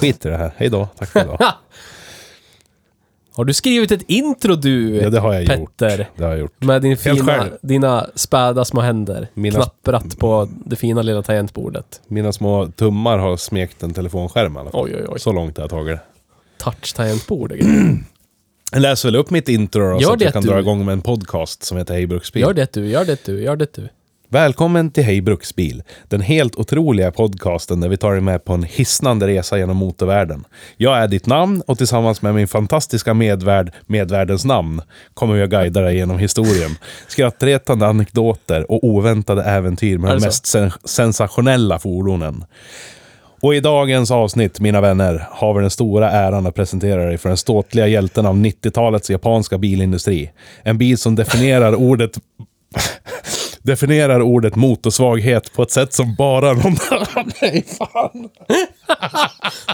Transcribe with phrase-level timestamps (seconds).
[0.00, 0.52] Skit i det här.
[0.56, 0.88] Hej då.
[0.98, 1.38] Tack för idag.
[3.32, 5.60] Har du skrivit ett intro du, Ja, det har jag Petter?
[5.60, 5.76] gjort.
[6.16, 6.62] Det har jag gjort.
[6.64, 9.28] Med din fina, dina späda små händer.
[9.34, 12.00] Mina- Knapprat på det fina lilla tangentbordet.
[12.08, 14.84] Mina små tummar har smekt en telefonskärm i alla fall.
[14.84, 15.20] Oj, oj, oj.
[15.20, 16.00] Så långt har jag tagit det.
[16.64, 17.52] Touch-tangentbord.
[18.72, 20.48] Jag läser väl upp mitt intro då, Gör så att jag kan du.
[20.48, 22.42] dra igång med en podcast som heter Hej Bruksbil.
[22.42, 23.88] Gör det du, gör det du, gör det du.
[24.28, 25.82] Välkommen till Hej Bruksbil.
[26.08, 30.44] Den helt otroliga podcasten där vi tar dig med på en hisnande resa genom motorvärlden.
[30.76, 34.82] Jag är ditt namn och tillsammans med min fantastiska medvärd, medvärdens namn,
[35.14, 36.70] kommer att guida dig genom historien.
[37.08, 42.44] Skrattretande anekdoter och oväntade äventyr med de mest sen- sensationella fordonen.
[43.42, 47.28] Och i dagens avsnitt, mina vänner, har vi den stora äran att presentera dig för
[47.28, 50.30] den ståtliga hjälten av 90-talets japanska bilindustri.
[50.62, 52.18] En bil som definierar ordet
[53.66, 56.80] definierar ordet motorsvaghet på ett sätt som bara en Honda...
[57.42, 58.28] Nej, fan.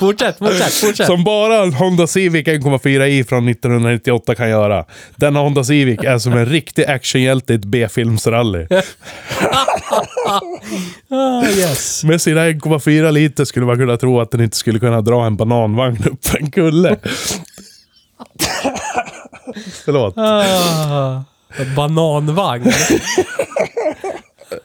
[0.01, 1.07] Fortsätt, fortsätt, fortsätt.
[1.07, 4.85] Som bara en Honda Civic 1,4i från 1998 kan göra.
[5.17, 8.67] Denna Honda Civic är som en riktig actionhjälte i ett B-filmsrally.
[11.11, 12.05] Ah, yes.
[12.05, 15.37] Med sina 1,4 liter skulle man kunna tro att den inte skulle kunna dra en
[15.37, 16.97] bananvagn upp en kulle.
[19.85, 20.15] Förlåt.
[20.19, 21.23] Ah,
[21.77, 22.73] bananvagn.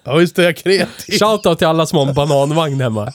[0.03, 1.20] Ja, visst är jag kreativ.
[1.20, 3.14] Shoutout till alla som har en bananvagn hemma.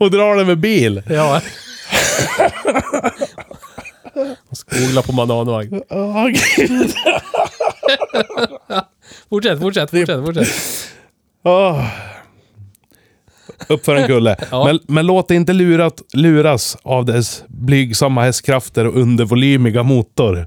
[0.00, 1.02] Och drar den med bil.
[1.08, 1.40] Ja.
[4.70, 5.82] Googla på bananvagn.
[5.90, 6.94] Oh, gud.
[9.28, 10.48] Fortsätt, fortsätt, fortsätt, fortsätt.
[11.44, 11.86] Åh.
[13.68, 14.36] Upp för en kulle.
[14.50, 14.64] Ja.
[14.64, 20.46] men, men låt dig inte lurat, luras av dess blygsamma hästkrafter och undervolymiga motor.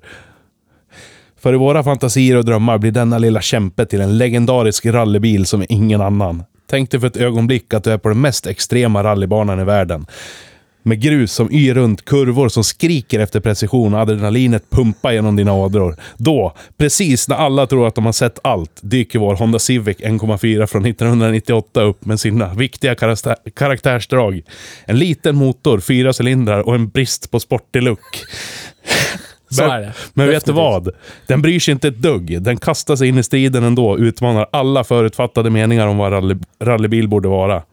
[1.42, 5.66] För i våra fantasier och drömmar blir denna lilla kämpe till en legendarisk rallybil som
[5.70, 6.44] ingen annan.
[6.70, 10.06] Tänk dig för ett ögonblick att du är på den mest extrema rallybanan i världen.
[10.84, 15.54] Med grus som yr runt, kurvor som skriker efter precision och adrenalinet pumpar genom dina
[15.54, 15.96] ådror.
[16.18, 20.66] Då, precis när alla tror att de har sett allt, dyker vår Honda Civic 1,4
[20.66, 22.96] från 1998 upp med sina viktiga
[23.56, 24.42] karaktärsdrag.
[24.86, 28.00] En liten motor, fyra cylindrar och en brist på sportig look.
[29.52, 29.94] Så Men- är det.
[30.14, 30.56] Men vet du Definitivt.
[30.56, 30.90] vad?
[31.28, 32.42] Den bryr sig inte ett dugg.
[32.42, 37.08] Den kastar sig in i striden ändå utmanar alla förutfattade meningar om vad rally, rallybil
[37.08, 37.64] borde vara.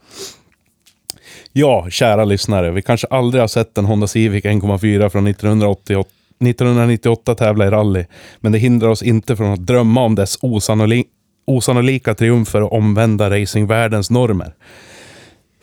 [1.52, 2.70] Ja, kära lyssnare.
[2.70, 8.04] Vi kanske aldrig har sett en Honda Civic 1,4 från 1988 1998 tävla i rally.
[8.40, 11.04] Men det hindrar oss inte från att drömma om dess osannoli
[11.46, 14.52] osannolika triumfer och omvända racingvärldens normer.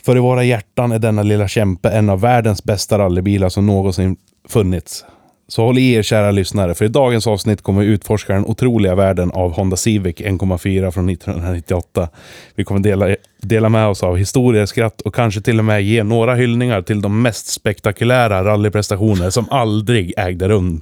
[0.05, 4.17] För i våra hjärtan är denna lilla kämpe en av världens bästa rallybilar som någonsin
[4.49, 5.05] funnits.
[5.47, 8.95] Så håll i er kära lyssnare, för i dagens avsnitt kommer vi utforska den otroliga
[8.95, 12.09] världen av Honda Civic 1,4 från 1998.
[12.55, 16.03] Vi kommer dela, dela med oss av historier, skratt och kanske till och med ge
[16.03, 20.81] några hyllningar till de mest spektakulära rallyprestationer som aldrig ägde rum.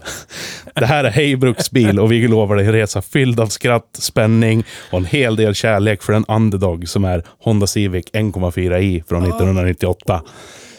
[0.75, 4.63] Det här är Hej Bruksbil och vi lovar dig en resa fylld av skratt, spänning
[4.91, 10.21] och en hel del kärlek för en underdog som är Honda Civic 1,4i från 1998.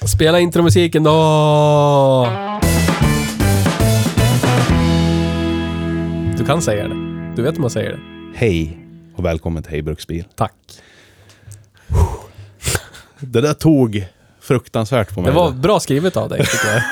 [0.07, 2.64] Spela intromusiken då!
[6.45, 6.95] Du kan säga det.
[7.37, 7.99] Du vet hur man säger det.
[8.35, 8.79] Hej
[9.17, 10.25] och välkommen till Hej Bruksbil.
[10.37, 10.53] Tack.
[13.21, 14.07] Det där tog
[14.41, 15.31] fruktansvärt på mig.
[15.31, 16.83] Det var bra skrivet av dig, tycker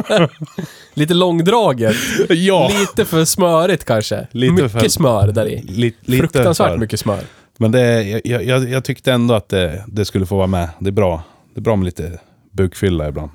[0.00, 0.28] jag.
[0.94, 1.96] Lite långdraget.
[2.28, 4.26] ja, Lite för smörigt kanske.
[4.30, 5.62] Lite mycket för- smör där i.
[5.62, 6.78] li, lite Fruktansvärt för.
[6.78, 7.20] mycket smör.
[7.58, 10.68] Men det, jag, jag, jag tyckte ändå att det, det skulle få vara med.
[10.78, 11.22] Det är bra.
[11.54, 12.20] Det är bra med lite
[12.52, 13.30] bukfylla ibland.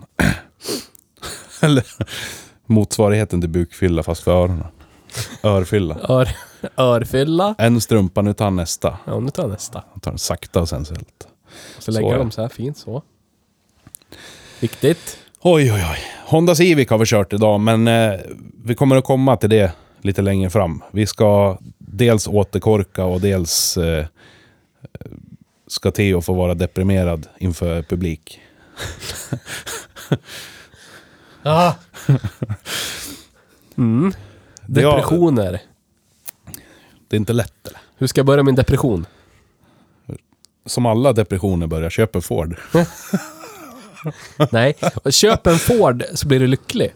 [1.61, 1.83] Eller
[2.65, 4.65] motsvarigheten till bukfylla fast för öronen.
[5.43, 5.97] Örfylla.
[6.09, 6.29] Ör,
[6.77, 7.55] örfylla.
[7.57, 8.97] En strumpa, nu tar han nästa.
[9.05, 9.83] Ja, nu tar jag nästa.
[9.91, 11.27] Han tar den sakta och sensuellt.
[11.79, 13.01] Så lägger Så, dem så här fint så.
[14.59, 15.17] Viktigt.
[15.41, 15.99] Oj, oj, oj.
[16.25, 18.19] Honda Civic har vi kört idag, men eh,
[18.63, 19.71] vi kommer att komma till det
[20.01, 20.83] lite längre fram.
[20.91, 24.05] Vi ska dels återkorka och dels eh,
[25.67, 28.39] ska Theo få vara deprimerad inför publik.
[31.43, 31.75] Ja.
[33.77, 34.13] Mm.
[34.67, 35.61] Depressioner.
[37.07, 37.79] Det är inte lätt eller?
[37.97, 39.05] Hur ska jag börja min depression?
[40.65, 42.57] Som alla depressioner börjar, köp en Ford.
[44.51, 44.75] Nej,
[45.09, 46.93] köp en Ford så blir du lycklig.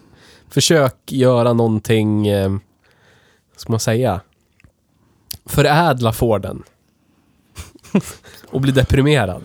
[0.49, 2.57] Försök göra någonting, eh,
[3.55, 4.21] ska man säga,
[5.45, 6.63] förädla Forden.
[8.51, 9.43] Och bli deprimerad.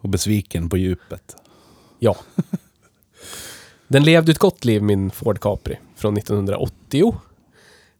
[0.00, 1.36] Och besviken på djupet.
[1.98, 2.16] Ja.
[3.90, 7.14] Den levde ett gott liv, min Ford Capri, från 1980.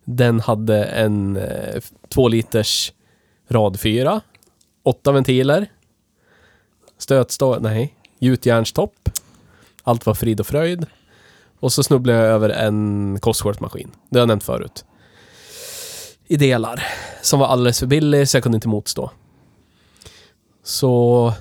[0.04, 2.92] Den hade en eh, två liters
[3.48, 4.20] rad 4,
[4.82, 5.66] åtta ventiler,
[6.98, 7.58] stötstå...
[7.58, 9.08] Nej, gjutjärnstopp.
[9.82, 10.86] Allt var frid och fröjd.
[11.60, 13.90] Och så snubblade jag över en Cosworth-maskin.
[14.08, 14.84] Det har jag nämnt förut.
[16.26, 16.86] I delar.
[17.22, 19.10] Som var alldeles för billig, så jag kunde inte motstå.
[20.62, 21.32] Så...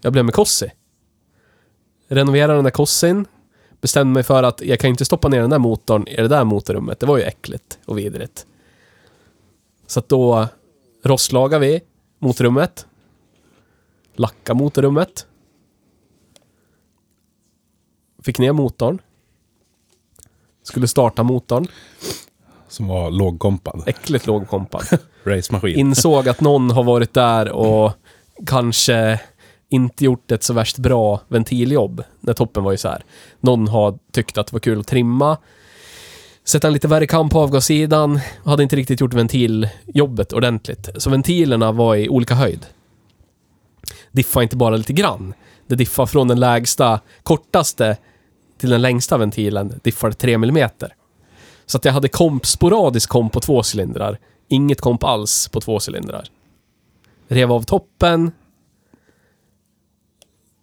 [0.00, 0.70] Jag blev med Cossi.
[2.12, 3.26] Renoverade den där Cossin.
[3.80, 6.44] Bestämde mig för att jag kan inte stoppa ner den där motorn i det där
[6.44, 7.00] motorrummet.
[7.00, 8.46] Det var ju äckligt och vidrigt.
[9.86, 10.48] Så att då
[11.04, 11.80] rostlagade vi
[12.18, 12.86] motorrummet.
[14.14, 15.26] Lacka motorrummet.
[18.22, 18.98] Fick ner motorn.
[20.62, 21.66] Skulle starta motorn.
[22.68, 23.82] Som var lågkompad.
[23.86, 24.84] Äckligt lågkompad.
[25.24, 25.78] Racemaskin.
[25.78, 27.92] Insåg att någon har varit där och
[28.46, 29.20] kanske
[29.72, 33.04] inte gjort ett så värst bra ventiljobb när toppen var isär.
[33.40, 35.38] Någon har tyckt att det var kul att trimma.
[36.44, 38.20] Sätta en lite värre kam på avgassidan.
[38.44, 40.88] Hade inte riktigt gjort ventiljobbet ordentligt.
[40.96, 42.66] Så ventilerna var i olika höjd.
[44.12, 45.34] Diffa inte bara lite grann.
[45.66, 47.96] Det diffar från den lägsta, kortaste
[48.58, 49.80] till den längsta ventilen.
[49.82, 50.68] Diffar 3 mm.
[51.66, 54.18] Så att jag hade komp, sporadisk komp på två cylindrar.
[54.48, 56.28] Inget komp alls på två cylindrar.
[57.28, 58.32] Rev av toppen.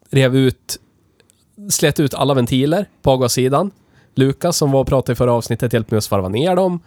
[0.10, 0.80] Rev ut...
[1.70, 3.72] Slet ut alla ventiler på avgassidan.
[4.16, 6.80] Lukas som var och pratade i förra avsnittet hjälpte mig att svarva ner dem.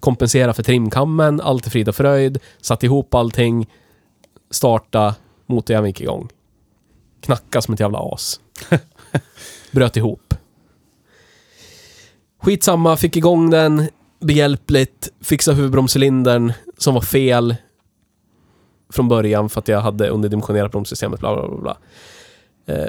[0.00, 2.38] Kompensera för trimkammen, allt är frid och fröjd.
[2.60, 3.70] Satt ihop allting.
[4.50, 5.14] Starta,
[5.46, 6.28] motorjäveln gick igång.
[7.20, 8.40] Knacka som ett jävla as.
[9.70, 10.34] Bröt ihop.
[12.42, 13.88] Skitsamma, fick igång den
[14.20, 15.08] behjälpligt.
[15.20, 17.56] Fixa huvudbromscylindern som var fel
[18.92, 21.20] från början för att jag hade underdimensionerat bromssystemet.
[21.20, 21.76] Bla, bla, bla,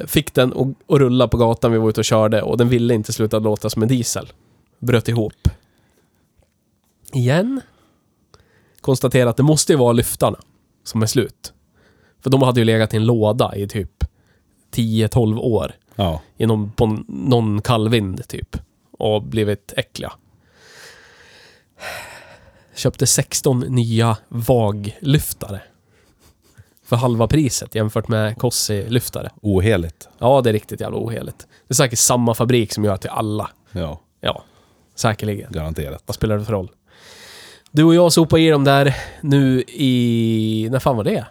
[0.07, 3.13] fick den att rulla på gatan vi var ute och körde och den ville inte
[3.13, 4.31] sluta låta som en diesel.
[4.79, 5.49] Bröt ihop.
[7.13, 7.61] Igen.
[8.81, 10.39] Konstatera att det måste ju vara lyftarna
[10.83, 11.53] som är slut.
[12.19, 14.03] För de hade ju legat i en låda i typ
[14.71, 15.75] 10-12 år.
[15.95, 16.21] Ja.
[16.37, 18.57] I någon, på någon kallvind typ.
[18.91, 20.13] Och blivit äckliga.
[22.75, 25.61] Köpte 16 nya VAG-lyftare.
[26.85, 29.29] För halva priset jämfört med Cossi-lyftare.
[29.41, 30.09] Oheligt.
[30.19, 31.37] Ja, det är riktigt jävla oheligt.
[31.39, 33.49] Det är säkert samma fabrik som gör till alla.
[33.71, 34.43] Ja, Ja,
[34.95, 35.51] säkerligen.
[35.51, 36.03] garanterat.
[36.05, 36.71] Vad spelar det för roll?
[37.71, 40.67] Du och jag sopade i dem där nu i...
[40.71, 41.25] När fan var det?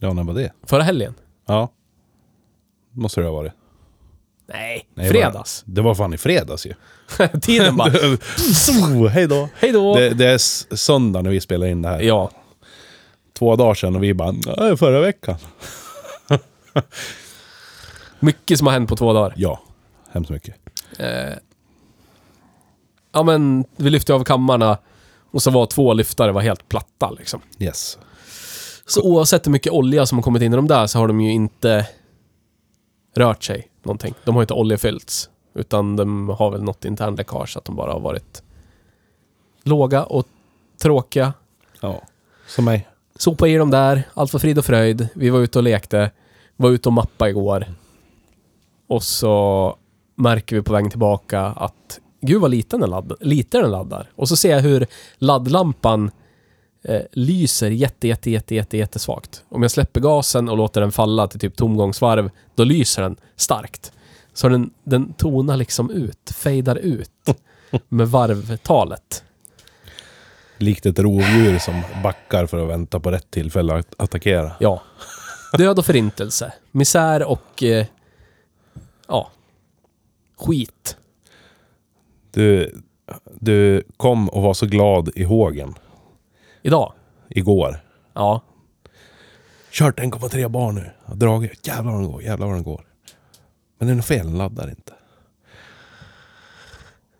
[0.00, 0.52] Ja, när var det?
[0.66, 1.14] Förra helgen?
[1.46, 1.68] Ja.
[2.92, 3.52] Måste det ha varit.
[4.46, 5.62] Nej, Nej, fredags.
[5.66, 6.74] Det var fan i fredags ju.
[7.42, 7.90] Tiden bara...
[9.08, 9.48] Hej då.
[9.58, 9.94] Hej då!
[9.94, 10.38] Det, det är
[10.76, 12.00] söndag när vi spelar in det här.
[12.00, 12.30] Ja,
[13.40, 15.36] Två dagar sedan och vi bara, "Ja, förra veckan.
[18.20, 19.34] mycket som har hänt på två dagar.
[19.36, 19.60] Ja,
[20.10, 20.54] hemskt mycket.
[20.98, 21.34] Eh,
[23.12, 24.78] ja men, vi lyfte av kammarna
[25.30, 27.40] och så var två lyftare var helt platta liksom.
[27.58, 27.98] Yes.
[28.86, 31.20] Så oavsett hur mycket olja som har kommit in i de där så har de
[31.20, 31.86] ju inte
[33.16, 34.14] rört sig någonting.
[34.24, 35.30] De har inte oljefyllts.
[35.54, 38.42] Utan de har väl något internläckage att de bara har varit
[39.62, 40.26] låga och
[40.82, 41.32] tråkiga.
[41.80, 42.02] Ja.
[42.46, 42.89] Som mig.
[43.20, 45.08] Sopa i dem där, allt var frid och fröjd.
[45.14, 46.10] Vi var ute och lekte.
[46.56, 47.66] Var ute och mappa igår.
[48.88, 49.76] Och så
[50.16, 54.10] märker vi på vägen tillbaka att gud vad liten den, ladd, lite den laddar.
[54.16, 54.86] Och så ser jag hur
[55.18, 56.10] laddlampan
[56.84, 59.44] eh, lyser jätte, jätte, jätte, jätte, jättesvagt.
[59.48, 63.92] Om jag släpper gasen och låter den falla till typ tomgångsvarv, då lyser den starkt.
[64.32, 67.10] Så den, den tonar liksom ut, fejdar ut
[67.88, 69.24] med varvtalet.
[70.60, 74.52] Likt ett rovdjur som backar för att vänta på rätt tillfälle att attackera.
[74.60, 74.82] Ja.
[75.58, 76.52] Död och förintelse.
[76.70, 77.62] Misär och...
[77.62, 77.86] Eh,
[79.08, 79.30] ja.
[80.36, 80.96] Skit.
[82.30, 82.80] Du,
[83.40, 85.74] du kom och var så glad i hågen
[86.62, 86.92] Idag.
[87.28, 87.80] igår.
[88.12, 88.40] Ja.
[89.70, 90.90] Kört 1,3 bar nu.
[91.04, 91.66] Har dragit.
[91.66, 92.84] Jävlar vad den går, jävlar vad den går.
[93.78, 94.92] Men det är något fel, den laddar inte.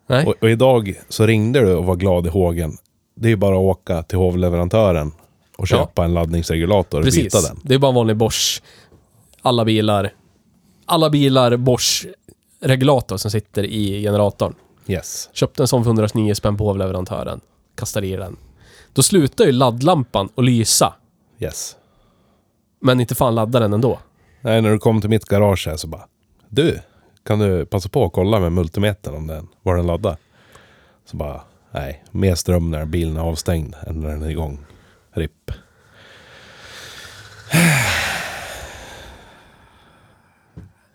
[0.07, 0.27] Nej.
[0.27, 2.77] Och, och idag så ringde du och var glad i hågen.
[3.21, 5.13] Det är ju bara att åka till hovleverantören
[5.57, 7.25] och köpa en laddningsregulator och Precis.
[7.25, 7.61] byta den.
[7.65, 8.63] Det är bara en vanlig Bosch.
[9.43, 10.13] Alla bilar.
[10.87, 12.07] Alla bilar Bosch
[12.61, 14.55] regulator som sitter i generatorn.
[14.87, 15.31] Yes.
[15.33, 17.41] Köpte en sån för 129 spänn på leverantören.
[17.75, 18.37] Kastade i den.
[18.93, 20.95] Då slutar ju laddlampan att lysa.
[21.39, 21.77] Yes.
[22.81, 23.99] Men inte fan laddar den ändå.
[24.41, 26.07] Nej, när du kom till mitt garage här så bara.
[26.49, 26.81] Du,
[27.25, 30.17] kan du passa på att kolla med multimetern om den, var den laddar?
[31.05, 34.65] Så bara, nej, mer ström när bilen är avstängd än när den är igång.
[35.13, 35.51] RIP.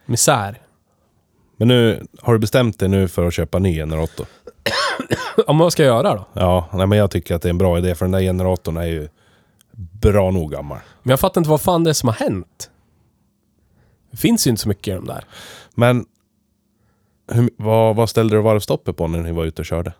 [0.05, 0.61] Misär.
[1.57, 4.27] Men nu, har du bestämt dig nu för att köpa ny generator?
[5.47, 6.25] Men vad ska jag göra då?
[6.33, 8.77] Ja, nej, men jag tycker att det är en bra idé för den där generatorn
[8.77, 9.09] är ju
[10.01, 10.79] bra nog gammal.
[11.03, 12.69] Men jag fattar inte vad fan det är som har hänt.
[14.11, 15.23] Det finns ju inte så mycket i de där.
[15.75, 16.05] Men
[17.31, 19.93] hur, vad, vad ställde du varvstoppet på när ni var ute och körde?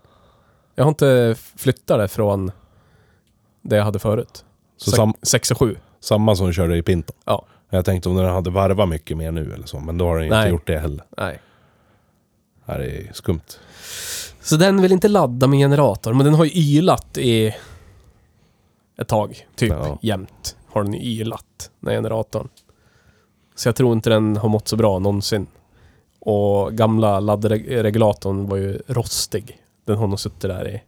[0.76, 2.52] Jag har inte flyttat det från
[3.62, 4.46] det jag hade förut.
[4.78, 5.78] Så sam, 6 och 7.
[6.00, 7.14] samma som du körde i Pinto?
[7.26, 7.46] Ja.
[7.70, 10.26] Jag tänkte om den hade varvat mycket mer nu eller så, men då har den
[10.26, 10.50] inte Nej.
[10.50, 11.06] gjort det heller.
[11.18, 11.40] Nej.
[12.66, 13.42] Det här är skumt.
[14.42, 17.56] Så den vill inte ladda med generator, men den har ju ylat i
[18.98, 19.48] ett tag.
[19.56, 20.00] Typ Ja.
[20.02, 22.48] jämt har den ylat, den här generatorn.
[23.56, 25.48] Så jag tror inte den har mått så bra någonsin.
[26.20, 29.60] Och gamla laddregulatorn var ju rostig.
[29.86, 30.82] Den har nog suttit där i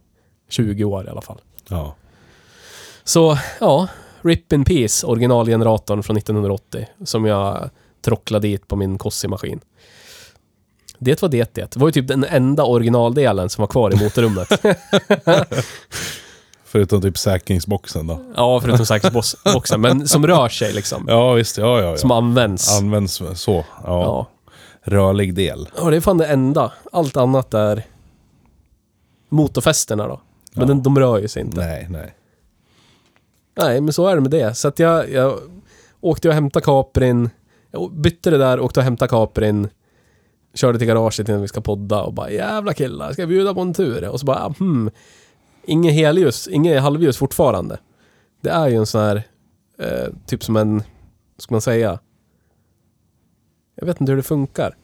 [0.50, 1.42] 20 år i alla fall.
[1.70, 1.96] Ja.
[3.04, 3.88] Så, ja.
[4.22, 6.88] RIP in Peace, originalgeneratorn från 1980.
[7.06, 7.70] Som jag
[8.02, 9.60] trocklade dit på min Cossi-maskin.
[11.00, 11.72] Det var det det.
[11.72, 14.50] Det var ju typ den enda originaldelen som var kvar i motorrummet.
[16.66, 18.20] Förutom typ säkringsboxen då.
[18.36, 19.82] ja, förutom säkerhetsboxen.
[19.82, 21.06] Men som rör sig liksom.
[21.08, 21.98] Ja visst, ja ja.
[21.98, 22.18] Som ja.
[22.18, 22.78] används.
[22.80, 23.66] Används så.
[23.84, 23.84] Ja.
[23.84, 24.28] Ja.
[24.84, 25.70] Rörlig del.
[25.78, 26.72] ja, det är fan det enda.
[26.92, 27.84] Allt annat är
[29.30, 30.22] motorfästena då.
[30.54, 30.68] Men Ja.
[30.74, 31.58] den, de rör ju sig inte.
[31.58, 32.16] Nej, nej.
[33.58, 34.54] Nej, men så är det med det.
[34.54, 35.40] Så att jag, jag
[36.02, 37.30] åkte och hämtade Caprin.
[37.72, 39.68] Jag bytte det där, åkte och hämtade Caprin.
[40.54, 43.62] Körde till garaget innan vi ska podda och bara jävla killar, ska jag bjuda på
[43.62, 44.10] en tur?
[44.10, 44.90] Och så bara, hmm.
[45.66, 47.80] Inget helljus, inget halvljus fortfarande.
[48.42, 49.24] Det är ju en sån här,
[49.80, 50.84] eh, typ som en,
[51.38, 52.00] ska man säga?
[53.76, 54.76] Jag vet inte hur det funkar.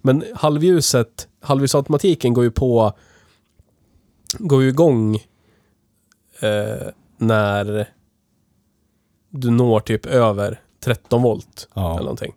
[0.00, 2.92] Men halvljuset, halvljusautomatiken går ju på,
[4.38, 5.14] går ju igång
[6.40, 7.88] eh, när
[9.30, 11.90] du når typ över 13 volt Ja.
[11.90, 12.34] eller någonting.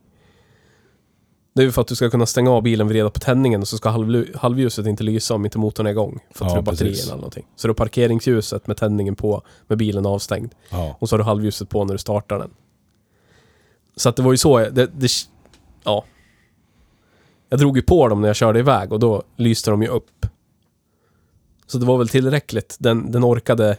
[1.54, 3.68] Det är ju för att du ska kunna stänga av bilen, vrida på tändningen och
[3.68, 3.90] så ska
[4.36, 6.20] halvljuset inte lysa om inte motorn är igång.
[6.32, 7.46] För att Ja, batterierna eller någonting.
[7.56, 10.52] Så du har parkeringsljuset med tändningen på, med bilen avstängd.
[10.70, 10.98] Ja.
[11.00, 12.52] Och så har du halvljuset på när du startar den.
[13.96, 15.10] Så att det var ju så, det, det,
[15.84, 16.04] ja.
[17.50, 20.26] Jag drog ju på dem när jag körde iväg och då lyste de ju upp.
[21.72, 22.78] Så det var väl tillräckligt.
[22.80, 23.78] Den, den orkade...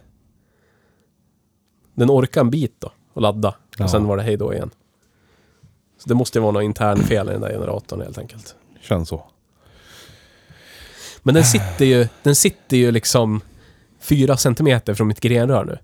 [1.94, 3.54] Den orkade en bit då, och ladda.
[3.78, 3.84] Ja.
[3.84, 4.70] Och sen var det hej då igen.
[5.98, 8.54] Så det måste ju vara något internfel i den där generatorn helt enkelt.
[8.80, 9.24] Känns så.
[11.22, 13.40] Men den sitter ju, den sitter ju liksom
[14.00, 15.78] fyra centimeter från mitt grenrör nu.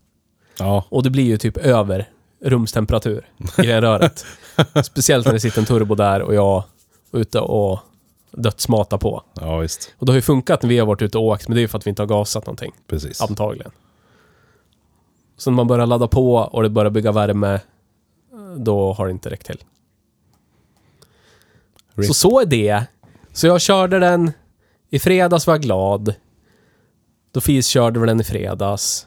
[0.59, 0.85] Ja.
[0.89, 2.09] Och det blir ju typ över
[2.45, 4.27] rumstemperatur, grenröret.
[4.85, 6.65] Speciellt när det sitter en turbo där och jag
[7.13, 7.81] är ute och
[8.31, 9.23] dödsmatar på.
[9.35, 9.95] Ja visst.
[9.99, 11.63] Och det har ju funkat när vi har varit ute och åkt, men det är
[11.63, 12.73] ju för att vi inte har gasat någonting.
[12.87, 13.21] Precis.
[13.21, 13.71] Antagligen.
[15.37, 17.61] Så när man börjar ladda på och det börjar bygga värme,
[18.57, 19.65] då har det inte räckt till.
[21.95, 22.07] Rip.
[22.07, 22.85] Så så är det.
[23.33, 24.33] Så jag körde den
[24.91, 26.15] i fredags var jag glad.
[27.33, 29.07] Då Fis körde vi den i fredags.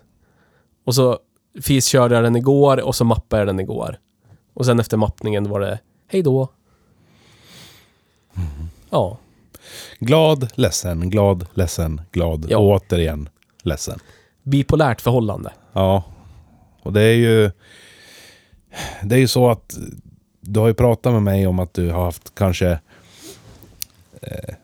[0.86, 1.20] Och så
[1.62, 4.00] Fis körde jag den igår och så mappade jag den igår.
[4.54, 6.48] Och sen efter mappningen var det hej då.
[8.92, 9.18] Ja,
[10.00, 12.46] Glad, ledsen, glad, ledsen, glad.
[12.50, 12.58] Ja.
[12.58, 13.30] Och återigen
[13.64, 14.00] ledsen.
[14.44, 15.52] bipolärt förhållande.
[15.74, 16.04] Ja.
[16.82, 17.52] Och det är ju...
[19.04, 19.78] Det är ju så att
[20.42, 22.80] du har ju pratat med mig om att du har haft kanske
[24.22, 24.56] eh,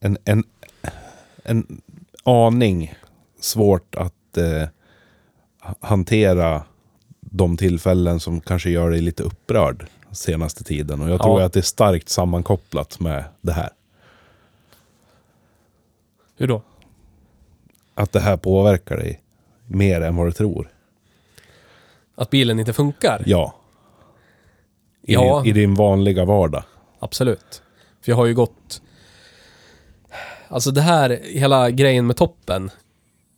[0.00, 0.44] en, en,
[1.44, 1.80] en
[2.24, 2.94] aning
[3.40, 4.68] svårt att eh,
[5.60, 6.62] ha- hantera
[7.20, 11.02] de tillfällen som kanske gör dig lite upprörd senaste tiden.
[11.02, 11.46] Och jag tror Ja.
[11.46, 13.70] att det är starkt sammankopplat med det här.
[16.36, 16.62] Hur då?
[17.94, 19.20] Att det här påverkar dig
[19.66, 20.68] mer än vad du tror.
[22.14, 23.22] Att bilen inte funkar?
[23.26, 23.54] Ja.
[25.02, 25.40] I, Ja.
[25.44, 26.64] din, I din vanliga vardag.
[26.98, 27.62] Absolut.
[28.00, 28.82] För jag har ju gått...
[30.48, 32.70] Alltså det här, hela grejen med toppen.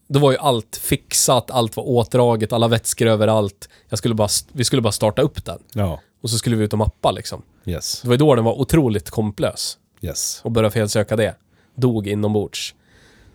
[0.09, 3.69] Då var ju allt fixat, allt var åtdraget, alla vätskor överallt.
[3.89, 5.59] Jag skulle bara, vi skulle bara starta upp den.
[5.75, 6.01] Ja.
[6.21, 7.43] Och så skulle vi ut och mappa liksom.
[7.65, 8.01] Yes.
[8.03, 9.79] Det var ju då den var otroligt komplös.
[10.01, 10.41] Yes.
[10.45, 11.35] Och började felsöka det.
[11.75, 12.75] Dog inombords.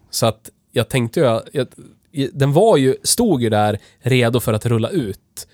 [0.09, 1.67] Så att jag tänkte ju, jag,
[2.11, 5.47] i- den var ju, stod ju där redo för att rulla ut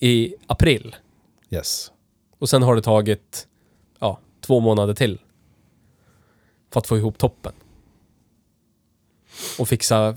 [0.00, 0.96] i april.
[1.50, 1.90] Yes.
[2.38, 3.46] Och sen har det tagit,
[3.98, 5.18] ja, två månader till.
[6.72, 7.52] För att få ihop toppen.
[9.58, 10.14] Och fixa,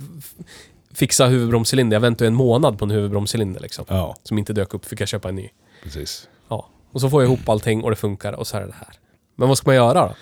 [0.94, 1.96] fixa huvudbromscylinder.
[1.96, 3.86] Jag väntade en månad på en huvudbromscylinder liksom.
[3.88, 5.50] Ja, Som inte dök upp, fick jag köpa en ny.
[5.84, 6.30] precis.
[6.50, 6.70] Ja.
[6.92, 8.94] Och så får jag ihop allting och det funkar och så är det här.
[9.36, 10.16] Men vad ska man göra då?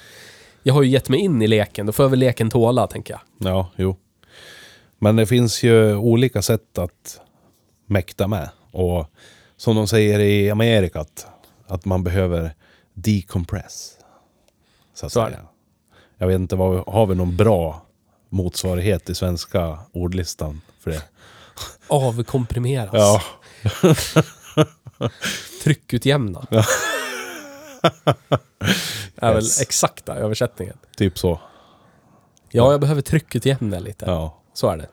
[0.64, 3.14] Jag har ju gett mig in i leken, då får jag väl leken tåla, tänker
[3.14, 3.52] jag.
[3.52, 3.96] Ja, jo.
[5.00, 7.20] Men det finns ju olika sätt att
[7.86, 8.50] mäkta med.
[8.72, 9.06] Och
[9.58, 11.28] som de säger i Amerika, att,
[11.68, 12.56] att man behöver
[12.94, 13.98] decompress.
[14.94, 15.40] Så, att Så säga.
[16.18, 17.83] Jag vet inte, vad, har vi någon bra
[18.34, 21.04] motsvarighet i svenska ordlistan för det?
[21.88, 22.94] Avkomprimeras.
[22.94, 23.22] Ja,
[25.64, 26.46] Tryckutjämna.
[29.16, 29.62] är väl Yes.
[29.62, 30.78] exakta översättningen.
[30.98, 31.40] typ så.
[32.52, 34.06] Ja, jag behöver tryckutjämna lite.
[34.06, 34.42] Ja.
[34.54, 34.88] Så är det.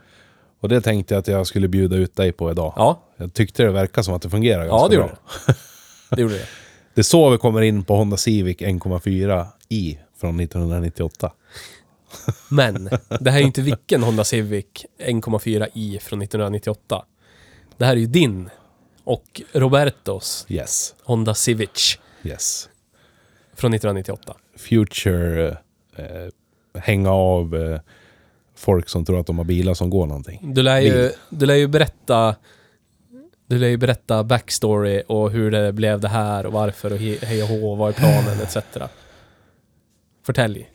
[0.60, 2.72] Och det tänkte jag att jag skulle bjuda ut dig på idag.
[2.76, 5.06] Ja, Jag tyckte det verkar som att det fungerar ganska ja det bra.
[5.06, 5.16] gjorde
[5.46, 6.16] det.
[6.16, 6.46] Det gjorde det.
[6.94, 11.32] Det är så vi kommer in på Honda Civic 1,4 i från 1998.
[12.48, 12.84] Men
[13.20, 14.66] det här är ju inte vilken Honda Civic
[14.98, 17.04] 1,4 i från 1998.
[17.76, 18.50] Det här är ju din
[19.04, 22.68] och Robertos Yes, Honda Civic yes.
[23.54, 24.34] från 1998.
[24.56, 25.48] Future
[25.96, 26.06] eh,
[26.80, 27.80] hänga av eh,
[28.54, 30.54] folk som tror att de har bilar som går någonting.
[30.54, 31.10] Du lär ju, Bil.
[31.30, 32.36] du lär ju berätta
[33.46, 37.24] du lär ju berätta backstory och hur det blev det här och varför och he-
[37.24, 38.56] hej och hå, vad är planen etc.
[40.26, 40.70] Förtälj.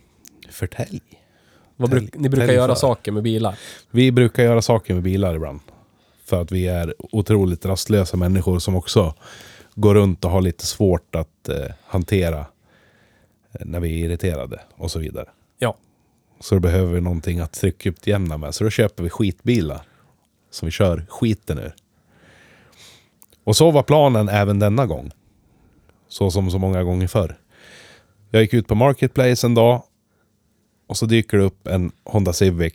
[0.50, 1.00] Förtälj.
[1.76, 3.58] Bruk, ni brukar göra saker med bilar.
[3.90, 5.60] Vi brukar göra saker med bilar ibland.
[6.24, 9.14] För att vi är otroligt rastlösa människor som också
[9.74, 12.38] går runt och har lite svårt att eh, hantera
[13.52, 15.28] eh, när vi är irriterade och så vidare.
[15.58, 15.76] Ja.
[16.40, 18.54] Så då behöver vi någonting att tryckutjämna med.
[18.54, 19.80] Så då köper vi skitbilar.
[20.50, 21.74] Som vi kör skiten ur.
[23.44, 25.10] Och så var planen även denna gång.
[26.08, 27.38] Så som så många gånger förr.
[28.30, 29.82] Jag gick ut på Marketplace en dag.
[30.86, 32.74] Och så dyker det upp en Honda Civic.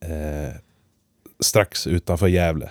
[0.00, 0.54] Eh,
[1.40, 2.70] strax utanför Gävle.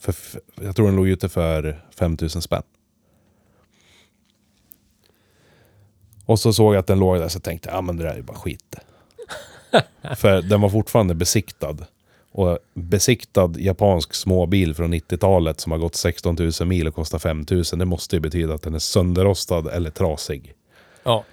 [0.00, 0.14] För,
[0.54, 2.62] jag tror den låg ute för 5000 spänn.
[6.26, 8.10] Och så såg jag att den låg där så tänkte jag, ja men det där
[8.10, 8.74] är ju bara skit.
[10.16, 11.76] För den var fortfarande besiktad.
[12.32, 17.46] Och besiktad japansk småbil från 90-talet som har gått 16 000 mil och kostar 5
[17.50, 17.62] 000.
[17.62, 20.54] Det måste ju betyda att den är sönderrostad eller trasig.
[21.02, 21.24] Ja.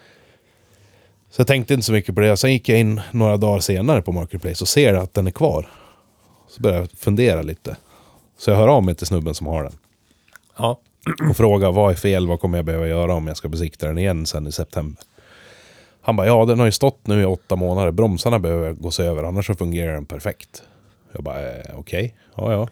[1.37, 2.37] Så jag tänkte inte så mycket på det.
[2.37, 5.69] Sen gick jag in några dagar senare på Marketplace och ser att den är kvar.
[6.47, 7.75] Så började jag fundera lite.
[8.37, 9.73] Så jag hör av mig till snubben som har den.
[10.57, 10.79] Ja.
[11.29, 13.97] och fråga vad är fel, vad kommer jag behöva göra om jag ska besikta den
[13.97, 15.03] igen sen i september.
[16.01, 19.23] Han bara, ja den har ju stått nu i åtta månader, bromsarna behöver gås över,
[19.23, 20.63] annars så fungerar den perfekt.
[21.11, 22.67] Jag bara, eh, okej, ja ja.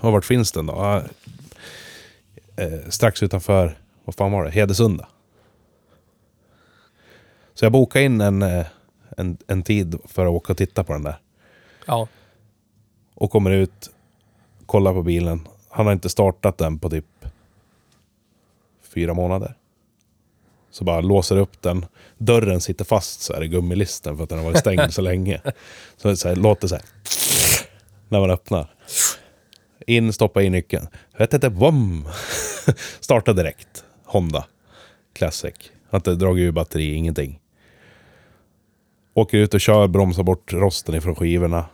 [0.00, 1.02] Och vart finns den då?
[2.56, 5.08] Eh, strax utanför, vad fan var det, Hedesunda.
[7.60, 8.66] Så jag bokade in en, eh,
[9.16, 11.18] en, en tid för att åka och titta på den där.
[11.86, 12.08] Ja.
[13.14, 13.90] Och kommer ut,
[14.66, 15.48] kollar på bilen.
[15.68, 17.04] Han har inte startat den på typ
[18.94, 19.54] fyra månader.
[20.70, 21.86] Så bara låser upp den.
[22.18, 25.40] Dörren sitter fast så här i gummilisten för att den har varit stängd så länge.
[25.96, 26.84] Så det så här, låter så här.
[28.08, 28.74] När man öppnar.
[29.86, 30.86] In, stoppa in nyckeln.
[31.18, 32.08] Vet inte, bom!
[33.00, 33.84] Starta direkt.
[34.04, 34.46] Honda.
[35.12, 35.54] Classic.
[35.90, 37.39] Har inte dragit ur batteri, ingenting.
[39.14, 41.66] Åker ut och kör, bromsar bort rosten ifrån skivorna.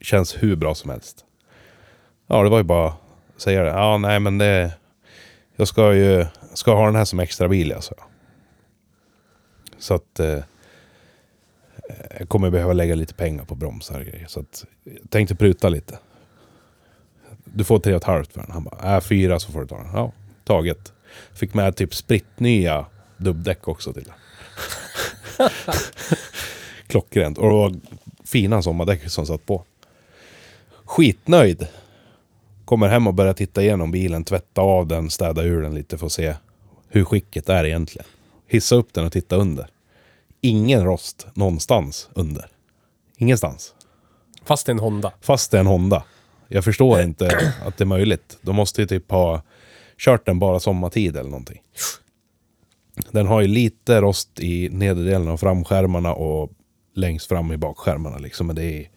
[0.00, 1.24] Känns hur bra som helst.
[2.26, 2.96] Ja, det var ju bara att
[3.36, 3.70] säga det.
[3.70, 4.72] Ja, nej men det...
[5.56, 7.94] Jag ska ju ska ha den här som extra bil alltså.
[9.78, 10.20] Så att...
[10.20, 10.38] Eh,
[12.18, 14.26] jag kommer behöva lägga lite pengar på bromsar och grejer.
[14.26, 15.98] Så att jag tänkte pruta lite.
[17.44, 18.50] Du får tre och ett halvt för den.
[18.50, 19.90] Han bara, äh, fyra så får du ta den.
[19.92, 20.12] Ja,
[20.44, 20.92] taget.
[21.34, 24.14] Fick med typ sprittnya dubbdäck också till den.
[26.86, 27.38] Klockrent.
[27.38, 27.74] Och det var
[28.24, 29.64] fina sommardäck som satt på.
[30.84, 31.66] Skitnöjd.
[32.64, 36.06] Kommer hem och börjar titta igenom bilen, tvätta av den, städa ur den lite för
[36.06, 36.34] att se
[36.88, 38.06] hur skicket är egentligen.
[38.46, 39.66] Hissa upp den och titta under.
[40.40, 42.46] Ingen rost någonstans under.
[43.16, 43.74] Ingenstans.
[44.44, 45.12] Fast det är en Honda.
[45.20, 46.04] Fast det är en Honda.
[46.48, 48.38] Jag förstår inte att det är möjligt.
[48.42, 49.42] De måste ju typ ha
[49.98, 51.62] kört den bara sommartid eller någonting.
[53.10, 56.52] Den har ju lite rost i nedre delen av framskärmarna och
[56.94, 58.46] längst fram i bakskärmarna liksom.
[58.46, 58.90] Men det är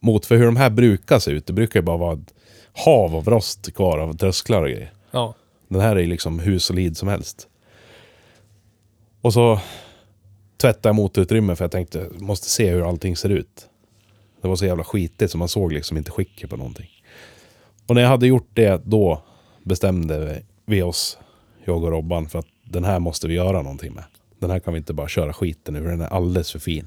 [0.00, 1.46] mot för hur de här brukar se ut.
[1.46, 2.34] Det brukar ju bara vara ett
[2.72, 4.92] hav av rost kvar av trösklar och grejer.
[5.10, 5.34] Ja.
[5.68, 7.48] Den här är ju liksom hur solid som helst.
[9.20, 9.60] Och så
[10.56, 13.68] tvättade jag motorutrymme för jag tänkte, måste se hur allting ser ut.
[14.42, 16.88] Det var så jävla skitigt så man såg liksom inte skicket på någonting.
[17.86, 19.22] Och när jag hade gjort det, då
[19.62, 21.18] bestämde vi oss,
[21.64, 24.04] jag och Robban, för att den här måste vi göra någonting med.
[24.38, 26.86] Den här kan vi inte bara köra skiten ur, den är alldeles för fin.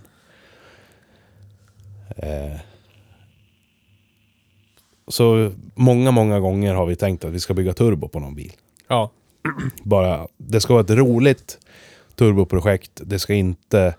[2.15, 2.60] Eh.
[5.08, 8.54] Så många, många gånger har vi tänkt att vi ska bygga turbo på någon bil.
[8.88, 9.12] Ja.
[9.84, 11.60] Bara, det ska vara ett roligt
[12.15, 13.02] turboprojekt.
[13.06, 13.96] Det ska inte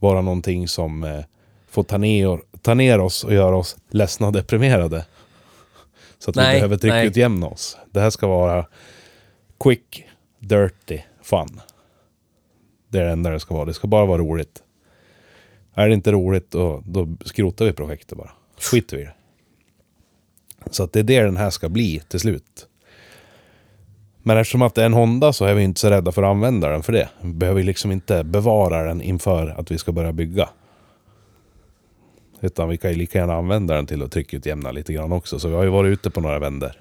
[0.00, 1.24] vara någonting som eh,
[1.68, 5.06] får ta ner, ta ner oss och göra oss ledsna och deprimerade.
[6.18, 7.76] Så att vi Nej, behöver tryckutjämna oss.
[7.90, 8.66] Det här ska vara
[9.60, 10.04] quick,
[10.38, 11.60] dirty, fun.
[12.88, 13.64] Det är det enda det ska vara.
[13.64, 14.62] Det ska bara vara roligt.
[15.74, 18.30] Är det inte roligt då, då skrotar vi projektet bara.
[18.58, 19.14] Skiter vi i det.
[20.70, 22.68] Så att det är det den här ska bli till slut.
[24.22, 26.30] Men eftersom att det är en Honda så är vi inte så rädda för att
[26.30, 27.08] använda den för det.
[27.20, 30.48] Vi behöver liksom inte bevara den inför att vi ska börja bygga.
[32.40, 35.38] Utan vi kan ju lika gärna använda den till att tryckutjämna lite grann också.
[35.38, 36.80] Så vi har ju varit ute på några vänder.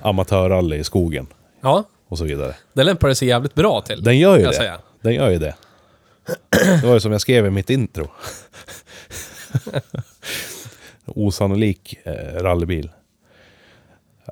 [0.00, 1.26] Amatörrally i skogen
[1.60, 2.54] Ja, och så vidare.
[2.72, 4.02] det lämpar det sig jävligt bra till.
[4.02, 4.52] Den gör ju det.
[4.52, 4.80] säga.
[5.00, 5.54] Den gör ju det.
[6.60, 8.08] Det var ju som jag skrev i mitt intro.
[11.06, 12.90] Osannolik eh, rallybil.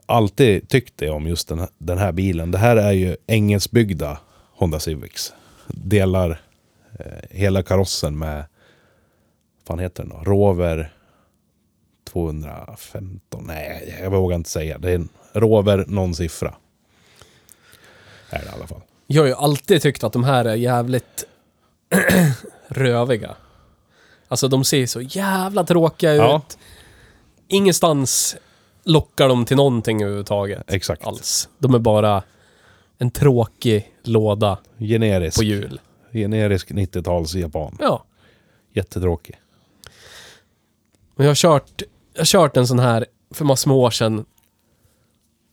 [0.07, 2.51] Alltid tyckt det om just den här, den här bilen.
[2.51, 4.19] Det här är ju engelskbyggda
[4.53, 5.33] Honda Civics.
[5.67, 6.41] Delar
[6.99, 8.45] eh, hela karossen med,
[9.67, 10.31] vad heter den då?
[10.31, 10.93] Rover
[12.13, 13.45] 215?
[13.47, 14.79] Nej, jag vågar inte säga.
[14.79, 16.55] Det är en Rover någon siffra.
[18.31, 18.81] Är det i alla fall.
[19.07, 21.25] Jag har ju alltid tyckt att de här är jävligt
[22.69, 23.37] röviga.
[24.29, 26.37] Alltså de ser så jävla tråkiga Ja.
[26.49, 26.59] ut.
[27.49, 28.37] Ingenstans
[28.85, 30.63] lockar de till någonting överhuvudtaget.
[30.67, 31.07] Exakt.
[31.07, 31.49] Alls.
[31.59, 32.23] De är bara
[32.99, 35.37] en tråkig låda Generisk.
[35.39, 35.81] på hjul.
[36.13, 37.77] Generisk 90-tals japan.
[37.81, 38.05] Ja.
[38.73, 39.41] Jättetråkig.
[41.17, 44.25] Men jag har kört, jag har kört en sån här för massor med år sedan.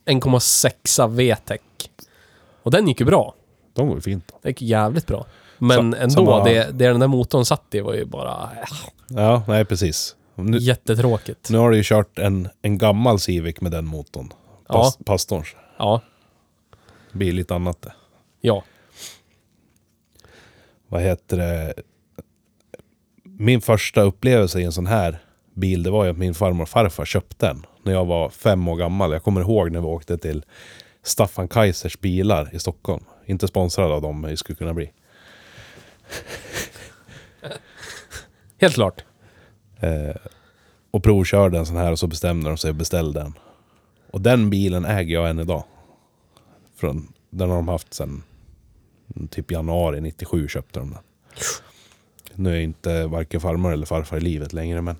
[0.06, 1.60] 1,6 VTEC.
[2.66, 3.34] Och den gick ju bra.
[3.74, 4.32] De går ju fint.
[4.42, 5.26] Det gick jävligt bra.
[5.58, 8.68] Men Så- ändå, samma- det, det den där motorn satt i var ju bara äh,
[9.08, 10.16] Ja, nej precis.
[10.34, 11.50] Nu, jättetråkigt.
[11.50, 14.32] nu har du ju kört en, en gammal Civic med den motorn.
[14.68, 15.56] Pas, Pastorns.
[15.78, 16.00] Ja,
[17.12, 17.92] Det blir lite annat det.
[18.40, 18.62] ja.
[20.88, 21.74] Vad heter det?
[23.22, 25.18] Min första upplevelse i en sån här
[25.54, 27.66] bil, det var ju att min farmor och farfar köpte den.
[27.82, 29.12] När jag var fem år gammal.
[29.12, 30.44] Jag kommer ihåg när vi åkte till
[31.06, 33.04] Staffan Kaisers bilar i Stockholm.
[33.26, 34.92] Inte sponsrad av dem, men det skulle kunna bli.
[38.60, 39.04] Helt klart.
[39.80, 40.16] Eh,
[40.90, 43.34] och provkörde en sån här och så bestämde de sig och beställde den.
[44.10, 45.64] Och den bilen äger jag än idag.
[46.76, 48.22] Från, den har de haft sedan
[49.30, 51.02] typ januari 97 köpte de den.
[52.34, 54.96] Nu är inte varken farmor eller farfar i livet längre men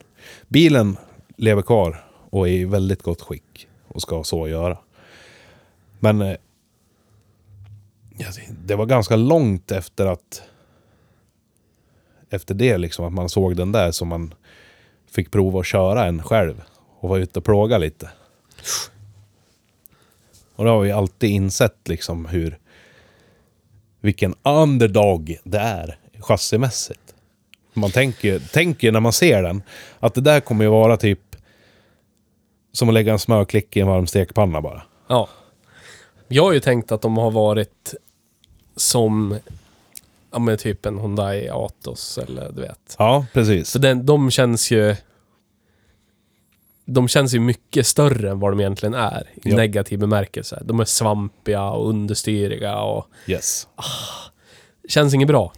[0.48, 0.96] bilen
[1.36, 4.78] lever kvar och är i väldigt gott skick och ska så göra.
[6.00, 6.36] Men eh,
[8.64, 10.42] det- var ganska långt efter att
[12.30, 14.34] efter det liksom att man såg den där som man
[15.10, 16.62] fick prova att köra en själv
[17.00, 18.10] och var ute och plåga lite.
[20.56, 22.58] Och då har vi alltid insett liksom hur
[24.00, 27.14] vilken underdog det är chassimässigt.
[27.74, 29.62] Man tänker, tänker när man ser den
[30.00, 31.36] att det där kommer ju vara typ
[32.72, 34.82] som att lägga en smörklick i en varm stekpanna bara.
[35.08, 35.28] Ja.
[36.28, 37.94] Jag har ju tänkt att de har varit
[38.76, 39.38] som
[40.32, 42.96] ja, men typ en Hyundai Atos eller du vet.
[42.98, 43.70] Ja, precis.
[43.70, 44.96] Så den, de känns ju...
[46.84, 49.28] De känns ju mycket större än vad de egentligen är.
[49.34, 49.56] I Ja.
[49.56, 50.62] negativ bemärkelse.
[50.64, 53.06] De är svampiga och understyriga och...
[53.26, 53.68] Yes.
[54.88, 55.52] Känns inget bra.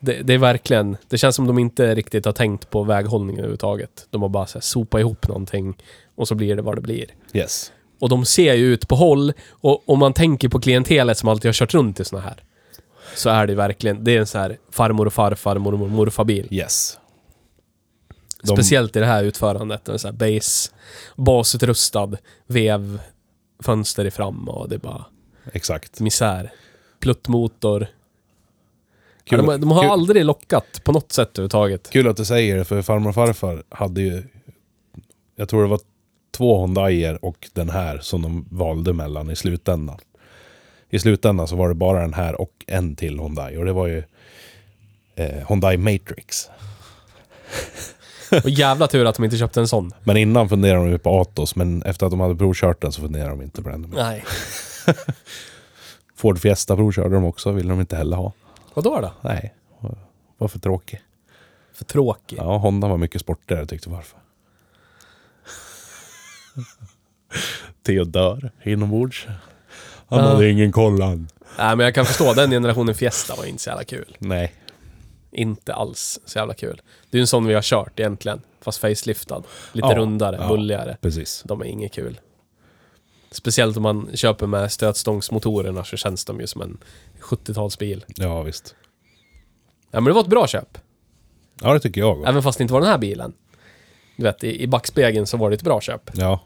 [0.00, 0.96] Det, det är verkligen...
[1.08, 4.06] Det känns som de inte riktigt har tänkt på väghållningen överhuvudtaget.
[4.10, 5.76] De har bara så här, sopat ihop någonting
[6.14, 7.06] och så blir det vad det blir.
[7.32, 7.72] Yes.
[7.98, 9.32] Och de ser ju ut på håll.
[9.50, 12.42] Och om man tänker på klientelet som alltid har kört runt i såna här.
[13.14, 16.48] Så är det verkligen, det är en sån här farmor och farfar, mormor och morfarbil.
[16.50, 16.98] Yes.
[18.42, 19.88] De- Speciellt i det här utförandet.
[19.88, 20.70] En sån här base,
[21.16, 22.10] basutrustad,
[22.46, 23.00] vev,
[23.62, 25.04] fönster i fram och det är bara
[25.52, 26.00] Exakt.
[26.00, 26.52] misär.
[27.00, 27.86] Pluttmotor.
[29.24, 31.90] Ja, Kul, de, de har kul, aldrig lockat på något sätt överhuvudtaget.
[31.90, 34.22] kul att du säger det, för farmor och farfar hade ju...
[35.36, 35.80] Jag tror det var
[36.38, 39.98] två Hyundaier och den här som de valde mellan i slutändan.
[40.90, 43.56] I slutändan så var det bara den här och en till Hyundai.
[43.56, 44.02] Och det var ju
[45.14, 46.50] eh, Hyundai Matrix.
[48.44, 49.92] Och jävla tur att de inte köpte en sån.
[50.04, 53.00] Men innan funderade de ju på Atos, men efter att de hade provkört den så
[53.00, 53.94] funderade de inte på den.
[53.96, 54.24] Nej.
[56.16, 58.32] Ford Fiesta provkörde de också, ville de inte heller ha.
[58.74, 59.12] Vadå då?
[59.20, 59.54] Nej,
[60.38, 61.00] var för tråkig.
[61.72, 62.38] För tråkig.
[62.38, 64.20] Ja, Honda var mycket sportigare tyckte farfar.
[67.86, 69.26] Theo dör inombords.
[70.08, 70.24] Han Ja.
[70.24, 71.28] hade ingen koll han.
[71.58, 72.34] Nej, men jag kan förstå.
[72.34, 74.16] Den generationen Fiesta var inte så jävla kul.
[74.18, 74.52] Nej.
[75.32, 76.80] Inte alls så jävla kul.
[77.10, 78.40] Det är ju en sån vi har kört egentligen.
[78.60, 79.42] Fast faceliftad.
[79.72, 80.48] Lite Ja, rundare, ja.
[80.48, 80.96] bulligare.
[81.00, 81.42] Precis.
[81.46, 82.20] De är inget kul.
[83.30, 86.78] Speciellt om man köper med stötstångsmotorerna så känns de ju som en
[87.20, 88.04] 70-talsbil.
[88.08, 88.74] Ja, visst.
[89.90, 90.78] Ja men det var ett bra köp.
[91.62, 92.28] Ja, det tycker jag.
[92.28, 93.32] Även fast det inte var den här bilen.
[94.18, 96.10] Du vet, i, i backspegeln så var det ett bra köp.
[96.14, 96.40] Ja.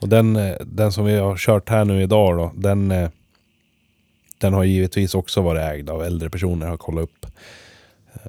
[0.00, 3.10] Och den, eh, den som vi har kört här nu idag då, den, eh,
[4.38, 6.66] den har givetvis också varit ägd av äldre personer.
[6.66, 7.26] Jag har kollat upp.
[8.12, 8.20] Eh,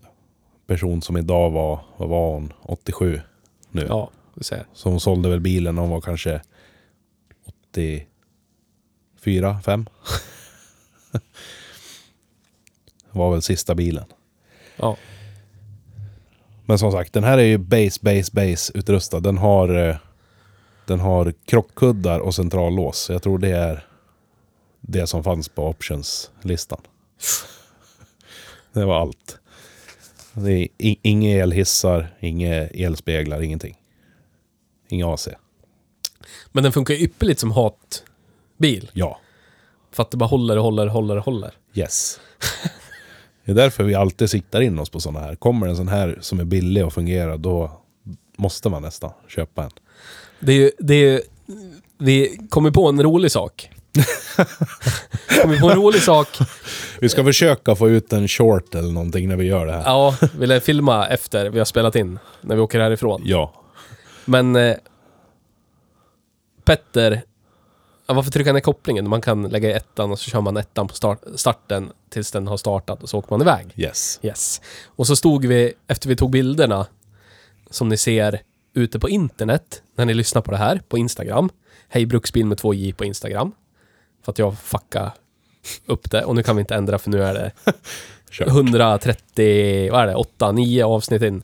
[0.67, 2.53] Person som idag var, vad var hon?
[2.61, 3.21] 87
[3.71, 3.85] nu.
[3.89, 4.65] Ja, du ser.
[4.83, 6.41] Hon sålde väl bilen när hon var kanske
[7.69, 9.85] 84, 5.
[13.11, 14.05] var väl sista bilen.
[14.75, 14.97] Ja.
[16.65, 19.19] Men som sagt, den här är ju base, base, base utrustad.
[19.19, 19.95] Den har, eh,
[20.85, 23.09] den har krockkuddar och centrallås.
[23.09, 23.85] Jag tror det är
[24.81, 26.81] det som fanns på options-listan.
[28.73, 29.37] Det var allt.
[30.33, 33.77] Det är inga elhissar, inga elspeglar, ingenting.
[34.89, 35.27] Inga AC.
[36.51, 38.91] Men den funkar ypperligt som hatbil.
[38.93, 39.19] Ja.
[39.91, 41.53] För att det bara håller och håller och håller och håller.
[41.73, 42.19] Yes.
[43.45, 45.35] Det är därför vi alltid siktar in oss på sådana här.
[45.35, 47.71] Kommer en sån här som är billig och fungerar, då
[48.37, 49.71] måste man nästan köpa en.
[50.39, 51.21] Det är ju, det är
[51.97, 53.69] vi kommer på en rolig sak.
[55.41, 56.27] kommer på en rolig sak.
[56.99, 59.83] Vi ska försöka få ut en short eller någonting när vi gör det här.
[59.85, 62.19] Ja, vill jag filma efter vi har spelat in.
[62.41, 63.21] När vi åker härifrån.
[63.25, 63.53] Ja.
[64.25, 64.75] Men eh,
[66.65, 67.21] Petter,
[68.07, 69.09] ja, varför trycka ner kopplingen?
[69.09, 72.47] Man kan lägga i ettan och så kör man ettan på start, starten tills den
[72.47, 73.73] har startat och så åker man iväg.
[73.75, 74.19] Yes.
[74.23, 74.61] Yes.
[74.85, 76.87] Och så stod vi, efter vi tog bilderna,
[77.69, 78.41] som ni ser
[78.73, 81.49] ute på internet, när ni lyssnar på det här, på Instagram.
[81.87, 83.51] Hej Bruksbil med 2J på Instagram.
[84.23, 85.11] För att jag fuckade
[85.85, 87.51] upp det och nu kan vi inte ändra för nu är det
[88.31, 88.47] Kör.
[88.47, 91.43] 130, vad är det, 8, 9 avsnitt in.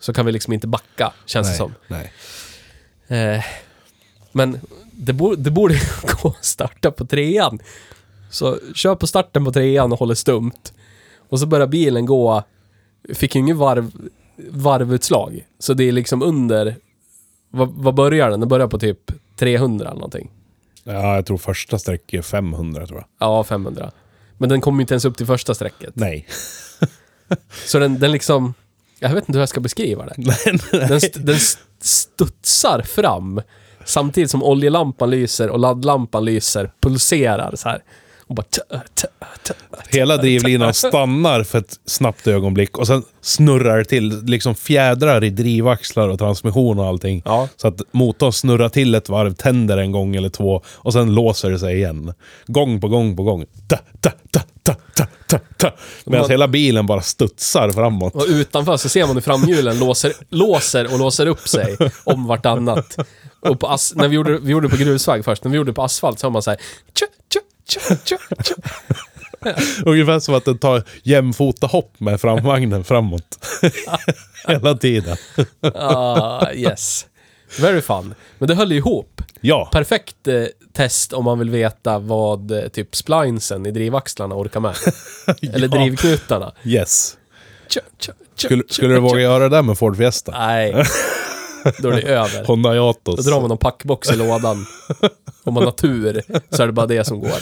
[0.00, 1.58] Så kan vi liksom inte backa, känns det Nej.
[1.58, 1.74] som.
[1.88, 2.12] Nej.
[3.36, 3.44] Eh,
[4.32, 4.60] men
[4.98, 5.80] det, bo, det borde ju
[6.22, 7.58] gå att starta på trean.
[8.30, 10.72] Så kör på starten på trean och håller stumt.
[11.28, 12.42] Och så börjar bilen gå,
[13.14, 13.92] fick ju ingen varv,
[14.50, 15.46] varvutslag.
[15.58, 16.76] Så det är liksom under,
[17.50, 18.40] vad, vad börjar den?
[18.40, 20.30] Den börjar på typ 300 eller någonting.
[20.84, 23.06] Ja, jag tror första streck är 500 tror jag.
[23.28, 23.90] Ja, 500.
[24.38, 25.96] Men den kommer inte ens upp till första strecket.
[25.96, 26.26] Nej.
[27.66, 28.54] Så den, den liksom,
[28.98, 30.14] jag vet inte hur jag ska beskriva det.
[30.72, 33.40] Den, st- den st- studsar fram
[33.88, 37.82] samtidigt som oljelampan lyser och laddlampan lyser, pulserar så här.
[38.28, 38.60] Och bara tö,
[38.94, 39.08] tö,
[39.42, 39.54] tö.
[39.88, 44.24] Hela drivlinan stannar för ett snabbt ögonblick och sen snurrar det till.
[44.24, 47.22] Liksom fjädrar i drivaxlar och transmission och allting.
[47.24, 47.48] Ja.
[47.56, 51.50] Så att motorn snurrar till ett varv, tänder en gång eller två och sen låser
[51.50, 52.14] det sig igen.
[52.46, 53.44] Gång på gång på gång.
[56.04, 58.14] Medan hela bilen bara studsar framåt.
[58.14, 62.96] Och utanför så ser man hur framhjulen låser, låser och låser upp sig om vartannat.
[63.40, 65.70] Och på as- när vi gjorde, vi gjorde det på grusväg först, när vi gjorde
[65.70, 66.58] det på asfalt så har man såhär...
[66.94, 68.54] Tja, tja, tja, tja, tja.
[69.86, 73.46] Ungefär som att den tar jämfota hopp med framvagnen framåt.
[74.48, 75.16] hela tiden.
[75.74, 77.06] Ah, yes.
[77.60, 78.14] Very fun.
[78.38, 79.22] Men det höll ihop.
[79.40, 84.60] Ja, Perfekt eh, test om man vill veta vad eh, typ splinesen i drivaxlarna orkar
[84.60, 84.74] med.
[85.54, 85.78] Eller Ja.
[85.82, 86.52] drivknutarna.
[86.64, 87.16] yes.
[87.68, 90.32] Tja, tja, tja, Skulle, skulle du våga göra det där med Ford Fiesta?
[90.38, 90.72] Nej.
[91.82, 92.44] Då är det över.
[92.44, 93.26] Honda Då Yatos.
[93.26, 94.66] drar man någon packbox i lådan.
[95.44, 97.38] Om man har tur så är det bara det som går.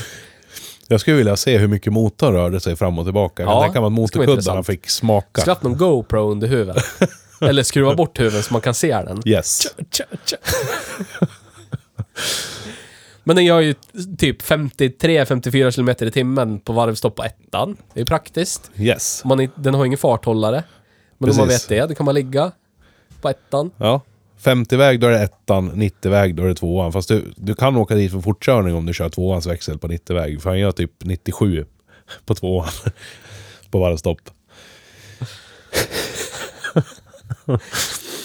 [0.89, 3.43] Jag skulle vilja se hur mycket motorn rörde sig fram och tillbaka.
[3.43, 5.41] Ja, kan det skulle vara motorkuddarna fick smaka.
[5.43, 6.77] Slapp någon GoPro under huven.
[7.41, 9.23] Eller skruva bort huven så man kan se den.
[9.25, 9.67] Yes.
[9.91, 10.37] Tja, tja.
[13.25, 13.75] Men den gör ju
[14.19, 17.77] typ 53-54 km i timmen på varvstopp på ettan.
[17.95, 18.71] Det är praktiskt.
[18.77, 19.25] Yes.
[19.25, 20.65] Man, den har ingen farthållare.
[21.19, 21.71] Men om man Precis.
[21.71, 22.53] vet det, då kan man ligga
[23.21, 23.71] på ettan.
[23.77, 24.01] Ja.
[24.43, 26.93] 50-väg då är det ettan, 90-väg då är det tvåan.
[26.93, 30.43] Fast du, du kan åka dit för fortkörning om du kör tvåans växel på 90-väg.
[30.43, 31.67] För han gör typ 97
[32.27, 32.69] på tvåan.
[33.71, 34.21] på varvstopp.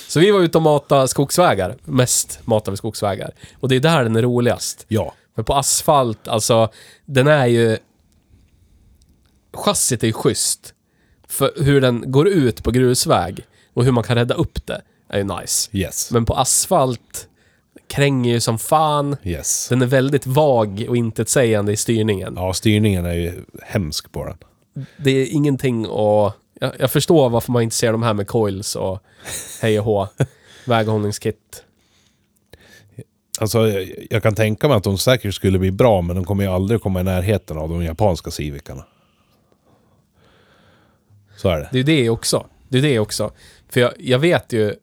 [0.08, 1.76] Så vi var ute och matade skogsvägar.
[1.84, 3.32] Mest matade vi skogsvägar.
[3.60, 4.86] Och det är där den är roligast.
[4.88, 5.13] Ja.
[5.36, 6.71] För på asfalt, alltså,
[7.06, 7.78] den är ju...
[9.54, 10.74] Chassit är ju schysst.
[11.28, 15.17] För hur den går ut på grusväg och hur man kan rädda upp det är
[15.17, 15.69] ju nice.
[15.74, 16.12] Yes.
[16.12, 17.28] Men på asfalt
[17.88, 19.15] kränger ju som fan.
[19.24, 19.67] Yes.
[19.69, 22.34] Den är väldigt vag och intetsägande i styrningen.
[22.36, 24.38] Ja, styrningen är ju hemsk på den.
[24.97, 26.36] Det är ingenting att...
[26.60, 29.00] Jag, jag förstår varför man inte ser de här med coils och
[29.62, 30.08] hej och hå.
[30.65, 31.63] Väghållningskit.
[33.39, 36.43] Alltså, jag, jag kan tänka mig att de säkert skulle bli bra, men de kommer
[36.43, 38.86] ju aldrig komma i närheten av de japanska Civicarna.
[41.38, 41.69] Så är det.
[41.71, 42.45] Det är ju det också.
[42.69, 43.32] Det är det också.
[43.69, 44.76] För jag, jag vet ju,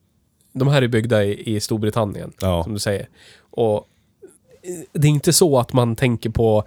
[0.59, 2.63] de här är byggda i, i Storbritannien, Ja.
[2.65, 3.09] som du säger.
[3.51, 3.77] Och
[4.63, 6.65] eh, det är inte så att man tänker på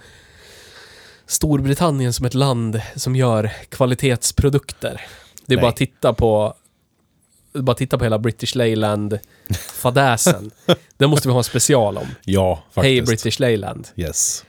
[1.25, 5.01] Storbritannien som ett land som gör kvalitetsprodukter.
[5.45, 5.62] Det är Nej.
[5.62, 6.54] bara att titta på
[7.54, 10.51] bara titta på hela British Leyland-fadäsen.
[10.97, 12.08] Den måste vi ha en special om.
[12.25, 12.84] Ja, faktiskt.
[12.84, 13.88] Hej British Leyland.
[13.95, 14.45] Yes.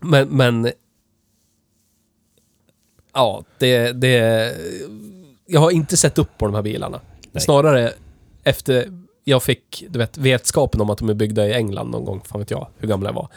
[0.00, 0.72] Men, men...
[3.14, 4.54] Ja, det, det...
[5.46, 7.00] Jag har inte sett upp på de här bilarna.
[7.32, 7.42] Nej.
[7.42, 7.92] Snarare
[8.44, 8.92] efter
[9.24, 12.38] jag fick, du vet, vetskapen om att de är byggda i England någon gång, fan
[12.38, 13.28] vet jag hur gamla jag var.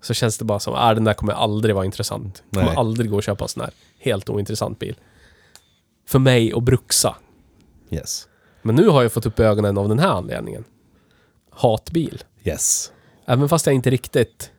[0.00, 2.42] Så känns det bara som, äh, den där kommer aldrig vara intressant.
[2.54, 2.76] Kommer Nej.
[2.76, 4.96] aldrig gå att köpa en sån här helt ointressant bil.
[6.06, 7.16] För mig att bruxa.
[7.90, 8.28] Yes.
[8.62, 10.64] Men nu har jag fått upp ögonen av den här anledningen.
[11.50, 12.24] Hatbil.
[12.44, 12.92] Yes.
[13.26, 14.50] Även fast jag inte riktigt...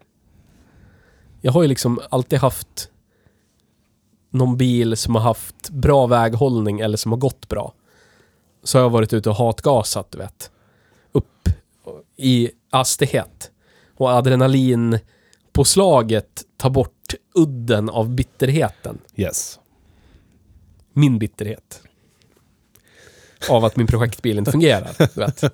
[1.41, 2.89] Jag har ju liksom alltid haft
[4.29, 7.73] någon bil som har haft bra väghållning eller som har gått bra.
[8.63, 10.51] Så har jag varit ute och hatgasat, du vet.
[11.11, 11.49] Upp
[12.17, 13.51] i hastighet.
[13.97, 14.99] Och adrenalin
[15.53, 18.97] på slaget tar bort udden av bitterheten.
[19.15, 19.59] Yes.
[20.93, 21.81] Min bitterhet.
[23.49, 25.43] Av att min projektbil inte fungerar, du vet.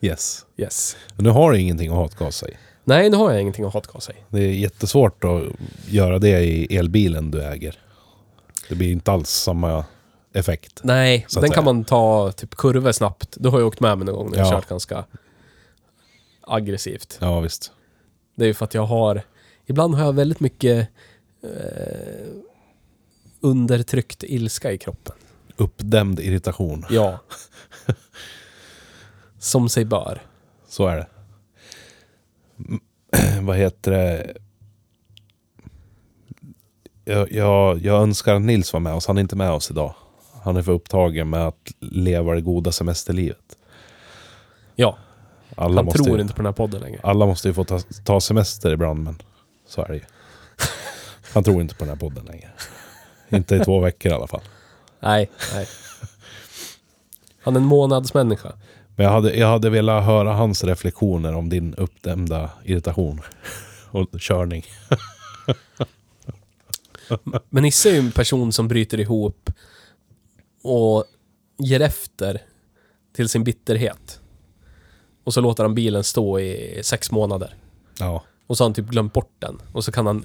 [0.00, 0.46] Yes.
[0.56, 0.96] Yes.
[1.16, 2.52] Men nu har du ingenting att hatgasa i.
[2.84, 4.16] Nej, nu har jag ingenting att hatgasa i.
[4.28, 5.42] Det är jättesvårt att
[5.88, 7.78] göra det i elbilen du äger.
[8.68, 9.84] Det blir inte alls samma
[10.32, 10.80] effekt.
[10.84, 11.52] Nej, den säga.
[11.52, 13.36] kan man ta typ kurvor snabbt.
[13.40, 14.50] Du har ju åkt med mig någon gång när jag Ja.
[14.50, 15.04] kört ganska
[16.40, 17.18] aggressivt.
[17.20, 17.72] Ja, visst.
[18.34, 19.22] Det är ju för att jag har...
[19.66, 20.88] Ibland har jag väldigt mycket
[21.42, 22.26] eh,
[23.40, 25.14] undertryckt ilska i kroppen.
[25.56, 26.86] Uppdämd irritation.
[26.90, 27.18] Ja.
[29.38, 30.22] Som sig bör.
[30.68, 31.06] Så är det.
[33.42, 34.36] Vad heter det?
[37.04, 39.06] Jag, jag, jag önskar att Nils var med oss.
[39.06, 39.94] Han är inte med oss idag.
[40.42, 43.56] Han är för upptagen med att leva det goda semesterlivet.
[44.76, 44.98] Ja,
[45.56, 47.00] Alla han tror ju, inte på den här podden längre.
[47.02, 49.18] alla måste ju få ta, ta semester ibland, men
[49.68, 50.02] så är det ju.
[51.34, 52.50] Han tror inte på den här podden längre.
[53.28, 54.42] Inte i två veckor i alla fall.
[55.00, 55.66] Nej, nej.
[57.42, 58.52] Han är en månadsmänniska.
[58.96, 63.20] Men jag hade, jag hade velat höra hans reflektioner om din uppdämda irritation
[63.90, 64.64] och körning.
[67.50, 69.50] Men Nisse är ju en person som bryter ihop
[70.62, 71.04] och
[71.58, 72.42] ger efter
[73.16, 74.20] till sin bitterhet.
[75.24, 77.54] Och så låter han bilen stå i sex månader.
[77.98, 79.62] Ja, Och så har han typ glömt bort den.
[79.72, 80.24] Och så kan han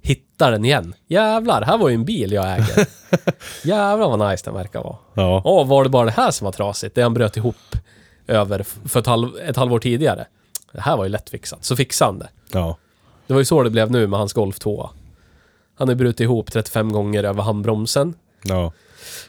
[0.00, 0.94] hitta den igen.
[1.06, 2.86] Jävlar, här var ju en bil jag äger.
[3.64, 4.96] Jävlar vad nice den verkar vara.
[5.14, 6.94] ja, Åh, var det bara det här som var trasigt?
[6.94, 7.56] Det han bröt ihop
[8.26, 10.26] över för ett, halv, ett halvår tidigare.
[10.72, 11.64] Det här var ju lättfixat.
[11.64, 12.28] Så fixade han det.
[12.52, 12.76] ja.
[13.26, 14.90] Det var ju så det blev nu med hans Golf 2.
[15.74, 18.14] Han har brutit ihop 35 gånger över handbromsen.
[18.42, 18.72] Ja.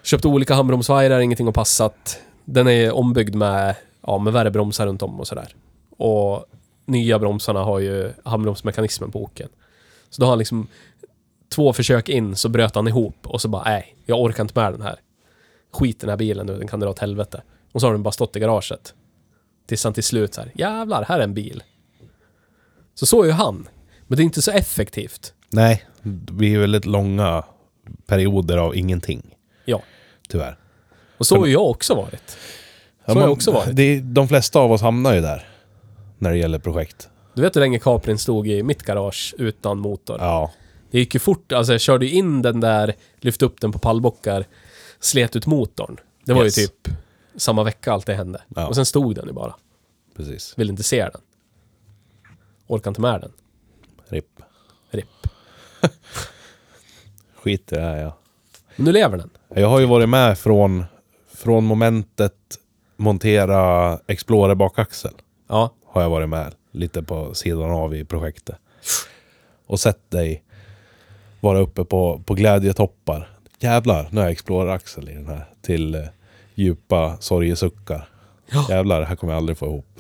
[0.04, 2.20] Köpt olika handbromsvajrar, ingenting har passat.
[2.46, 5.56] Den är ombyggd med, ja, med värre bromsar runt om och sådär.
[5.98, 6.46] Och
[6.86, 9.50] nya bromsarna har ju handbromsmekanismen på oken.
[10.10, 10.68] Så då har han liksom
[11.50, 14.74] två försök in så bröt han ihop och så bara nej, jag orkar inte med
[14.74, 15.00] den här.
[15.72, 17.42] Skit den här bilen nu, den kan dra åt helvete.
[17.72, 18.94] Och så har den bara stått i garaget.
[19.66, 21.64] Tills han till slut så här, jävlar, här är en bil.
[22.96, 23.68] Så så är ju han.
[24.08, 25.34] Men det är inte så effektivt.
[25.50, 27.44] Nej, det blir väldigt långa
[28.08, 29.36] perioder av ingenting.
[29.66, 29.82] Ja.
[30.30, 30.58] Tyvärr.
[31.18, 32.38] Och så har jag också varit.
[33.06, 33.76] Så har jag också varit.
[33.76, 35.48] Det, de flesta av oss hamnar ju där.
[36.18, 37.10] När det gäller projekt.
[37.34, 40.18] Du vet hur länge Caprin stod i mitt garage utan motor?
[40.20, 40.52] Ja.
[40.92, 44.46] Det gick ju fort, alltså jag körde in den där, lyfte upp den på pallbockar,
[45.00, 46.00] slet ut motorn.
[46.26, 46.58] Det var Yes.
[46.58, 46.90] ju typ
[47.36, 48.42] samma vecka allt det hände.
[48.56, 48.68] Ja.
[48.68, 49.56] Och sen stod den ju bara.
[50.18, 50.54] Precis.
[50.58, 51.22] Ville inte se den.
[52.68, 53.32] Orkade inte med den.
[54.10, 54.26] RIP.
[54.92, 55.08] RIP.
[57.44, 58.18] Skit i det här ja.
[58.76, 59.30] Men nu lever den.
[59.56, 60.86] Jag har ju varit med från,
[61.36, 62.34] från momentet
[62.98, 65.12] montera Explorer bakaxel.
[65.50, 65.74] Ja.
[65.86, 68.56] Har jag varit med lite på sidan av i projektet.
[69.68, 70.44] Och sett dig
[71.40, 73.30] vara uppe på, på glädjetoppar.
[73.60, 75.46] Jävlar, nu har jag Explorer-axel i den här.
[75.62, 76.02] Till eh,
[76.56, 78.08] djupa sorgesuckar.
[78.52, 78.66] Ja.
[78.70, 80.00] Jävlar, det här kommer jag aldrig få ihop.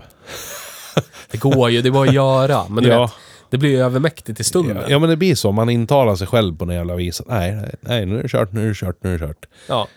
[1.32, 2.68] Det går ju, det bara att göra.
[2.70, 3.02] Men Ja.
[3.02, 3.12] vet,
[3.54, 4.84] det blir ju övermäktigt i stunden.
[4.89, 5.51] Ja, men det blir så.
[5.51, 7.28] Man intalar sig själv på den jävla viset.
[7.28, 9.45] Nej, nej, nej, nu är det kört, nu är det kört, nu är det kört.
[9.68, 9.88] Ja.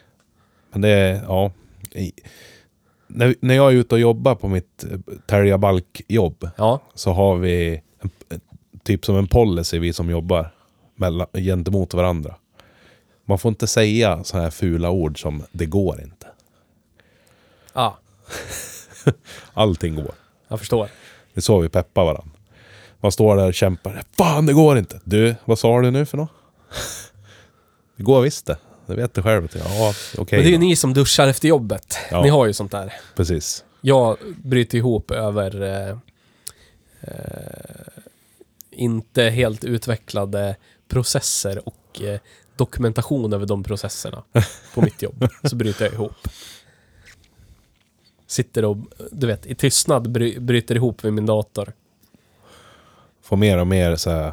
[0.73, 1.53] Men det ja.
[3.07, 6.81] När, när jag är ute och jobbar på mitt eh, Terja Balk-jobb Ja.
[6.95, 8.11] så har vi en,
[8.85, 10.51] typ som en policy vi som jobbar
[10.95, 12.35] mellan, gentemot varandra.
[13.25, 16.27] Man får inte säga så här fula ord som det går inte.
[17.75, 17.99] Ja,
[19.55, 20.15] Allting går.
[20.49, 20.89] jag förstår.
[21.35, 22.31] Det är så vi peppar varandra.
[23.01, 24.03] Man står där och kämpar.
[24.17, 25.01] Fan, det går inte!
[25.05, 26.31] Du, vad sa du nu för något?
[27.97, 28.57] Det går visst det.
[28.87, 29.49] Det vet du själv.
[29.55, 30.39] Ja, okej.
[30.39, 31.99] Men det är ju ni som duschar efter jobbet.
[32.11, 32.23] Ja.
[32.23, 32.93] Ni har ju sånt där.
[33.15, 33.65] Precis.
[33.81, 35.99] Jag bryter ihop över eh,
[37.01, 37.11] eh,
[38.71, 40.57] inte helt utvecklade
[40.89, 42.21] processer och eh,
[42.57, 44.23] dokumentation över de processerna
[44.75, 45.29] på mitt jobb.
[45.45, 46.29] Så bryter jag ihop.
[48.27, 48.77] Sitter och,
[49.13, 51.73] du vet, i tystnad bry, bryter ihop vid min dator.
[53.27, 54.33] Får mer och mer så här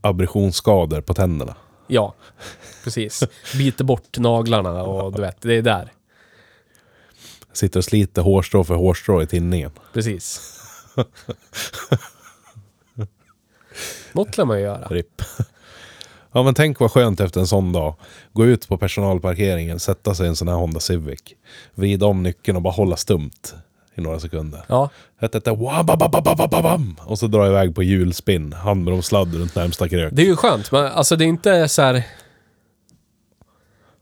[0.00, 1.56] abrasionsskador på tänderna.
[1.86, 2.14] Ja,
[2.84, 3.22] precis.
[3.58, 5.92] Biter bort naglarna och du vet, det är där.
[7.52, 9.70] Sitter och sliter hårstrå för hårstrå i tinningen.
[9.92, 10.40] Precis.
[14.12, 14.88] Något lär man ju göra.
[14.88, 15.22] RIP.
[16.32, 17.94] Ja men tänk vad skönt efter en sån dag.
[18.32, 21.22] Gå ut på personalparkeringen, sätta sig i en sån här Honda Civic.
[21.74, 23.54] Vrida om nyckeln och bara hålla stumt
[23.94, 24.62] i några sekunder.
[24.66, 24.90] Ja.
[27.06, 30.12] Och så dra iväg på hjulspinn, handbromssladd runt närmsta krök.
[30.12, 32.02] det är ju skönt, men alltså det är inte så här.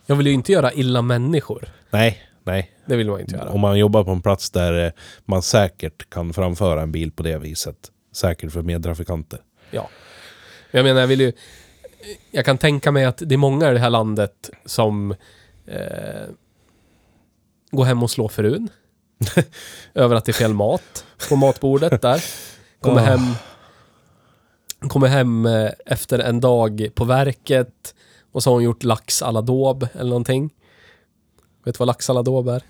[0.06, 1.68] Jag vill ju inte göra illa människor.
[1.90, 2.70] Nej, nej.
[2.86, 3.50] Det vill man inte göra.
[3.50, 4.92] Om man jobbar på en plats där eh,
[5.24, 7.76] man säkert kan framföra en bil på det viset.
[8.12, 9.40] Säkert för medtrafikanter.
[9.70, 9.88] Ja.
[10.70, 11.32] Jag menar, jag vill ju...
[12.30, 15.10] Jag kan tänka mig att det är många i det här landet som
[15.66, 16.28] eh,
[17.70, 18.68] går hem och slår frun.
[19.94, 22.24] över att det är fel mat på matbordet där.
[22.80, 23.20] Kommer hem...
[24.88, 27.94] Kommer hem eh, efter en dag på verket
[28.32, 30.50] och så har hon gjort lax à la daube eller någonting.
[31.64, 32.62] Vet du vad lax à la daube är?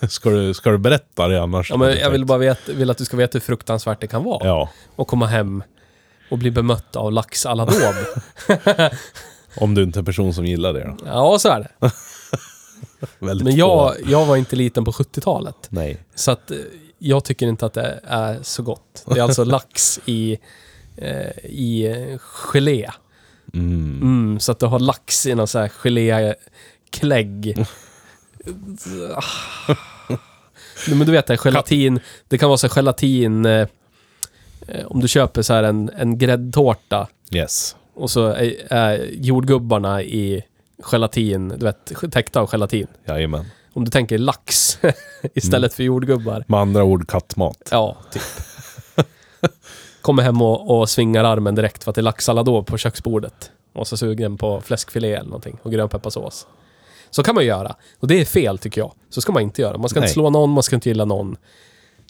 [0.08, 1.70] Ska du, ska du berätta det annars?
[1.70, 4.24] Ja, men jag vill bara veta, vill att du ska veta hur fruktansvärt det kan
[4.24, 4.46] vara.
[4.46, 5.62] Ja, Och komma hem
[6.30, 8.90] och bli bemött av lax à la daube.
[9.56, 10.96] om du inte är en person som gillar det då.
[11.06, 11.90] Ja, så är det.
[13.18, 13.58] Väldigt Men få.
[13.58, 15.56] jag, jag var inte liten på 70-talet.
[15.68, 15.98] Nej.
[16.14, 16.56] Så att eh,
[16.98, 19.04] jag tycker inte att det är så gott.
[19.06, 20.38] Det är alltså lax i,
[20.96, 22.90] eh, i eh, gelé.
[23.54, 24.00] Mm.
[24.02, 27.56] Mm, så att du har lax i någon sån här geléklägg.
[30.86, 32.00] Nej, Men du vet det, gelatin.
[32.28, 33.46] Det kan vara så gelatin...
[33.46, 33.68] Eh,
[34.68, 37.76] eh, om du köper så här en, en gräddtårta Yes.
[37.94, 40.42] och så är, är jordgubbarna i
[40.82, 42.86] gelatin, du vet, täckta av gelatin.
[43.04, 43.44] Jajamän.
[43.72, 44.78] Om du tänker lax
[45.34, 46.44] istället för jordgubbar.
[46.48, 47.68] Med andra ord kattmat.
[47.70, 48.22] Ja, typ.
[50.00, 53.50] Kommer hem och, och svingar armen direkt för att det är laxsallad på köksbordet.
[53.72, 56.46] Och så sugen på fläskfilé eller någonting och grönpepparsås.
[57.10, 57.76] Så kan man göra.
[57.98, 58.92] Och det är fel tycker jag.
[59.10, 59.78] Så ska man inte göra.
[59.78, 60.06] Man ska Nej.
[60.06, 61.36] inte slå någon, man ska inte gilla någon.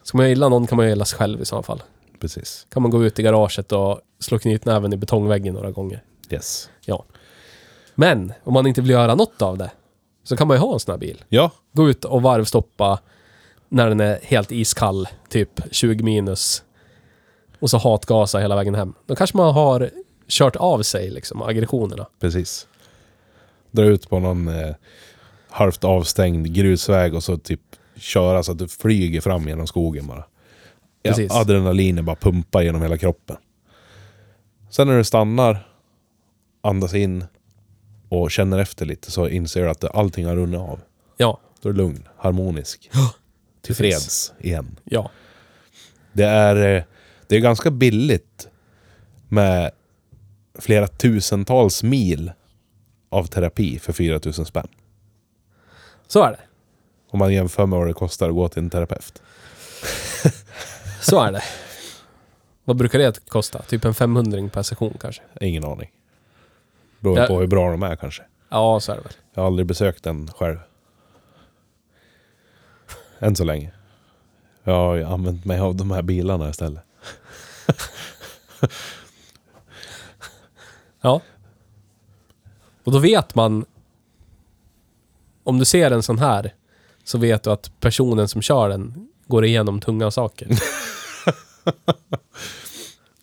[0.03, 1.83] Ska man gilla någon kan man gilla sig själv i så fall.
[2.21, 2.67] Precis.
[2.71, 6.03] Kan man gå ut i garaget och slå knytnäven i betongväggen några gånger.
[6.31, 6.71] Yes.
[6.85, 7.05] Ja.
[8.01, 9.71] Men om man inte vill göra något av det
[10.25, 11.25] så kan man ju ha en sån här bil.
[11.29, 13.01] Ja, Gå ut och varvstoppa
[13.69, 16.65] när den är helt iskall, typ 20 minus.
[17.59, 18.95] Och så hatgasa hela vägen hem.
[19.07, 19.91] Då kanske man har
[20.29, 22.07] kört av sig liksom aggressionerna.
[22.21, 22.67] precis.
[23.71, 24.75] Dra ut på någon eh,
[25.49, 27.61] halvt avstängd grusväg och så typ
[27.97, 30.25] köra så att du flyger fram genom skogen bara.
[31.03, 31.33] Ja, Precis.
[31.33, 33.37] adrenalinet bara pumpar genom hela kroppen.
[34.71, 35.69] Sen när du stannar,
[36.63, 37.25] andas in
[38.11, 40.81] och känner efter lite så inser du att allting har runnit av.
[41.17, 42.91] Ja, Då är du lugn, harmonisk,
[43.63, 44.77] tillfreds igen.
[44.85, 45.11] ja,
[46.13, 46.83] Det är, eh,
[47.27, 48.49] det är ganska billigt
[49.29, 49.71] med
[50.59, 52.33] flera tusentals mil
[53.09, 54.69] av terapi för 4000 spänn.
[56.07, 56.41] så är det.
[57.11, 59.23] Om man jämför med vad det kostar att gå till en terapeut.
[61.01, 61.43] Så är det.
[62.65, 63.63] Vad brukar det kosta?
[63.63, 65.23] Typ en 500 per session kanske?
[65.41, 65.91] Ingen aning.
[67.01, 67.27] Beror Ja.
[67.27, 68.23] på hur bra de är kanske.
[68.49, 69.13] Ja, så är det väl.
[69.35, 70.57] Jag har aldrig besökt en själv.
[73.19, 73.71] Än så länge.
[74.65, 76.83] Jag har ju använt mig av de här bilarna istället.
[81.01, 81.21] Ja.
[82.85, 83.65] Och då vet man...
[85.45, 86.55] Om du ser en sån här
[87.05, 90.49] så vet du att personen som kör den går igenom tunga saker.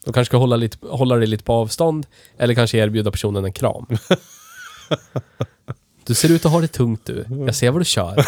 [0.07, 3.53] Då kanske ska hålla, lite, hålla dig lite på avstånd eller kanske erbjuda personen en
[3.53, 3.87] kram.
[6.03, 7.25] Du ser ut att ha det tungt du.
[7.29, 8.25] Jag ser vad du kör.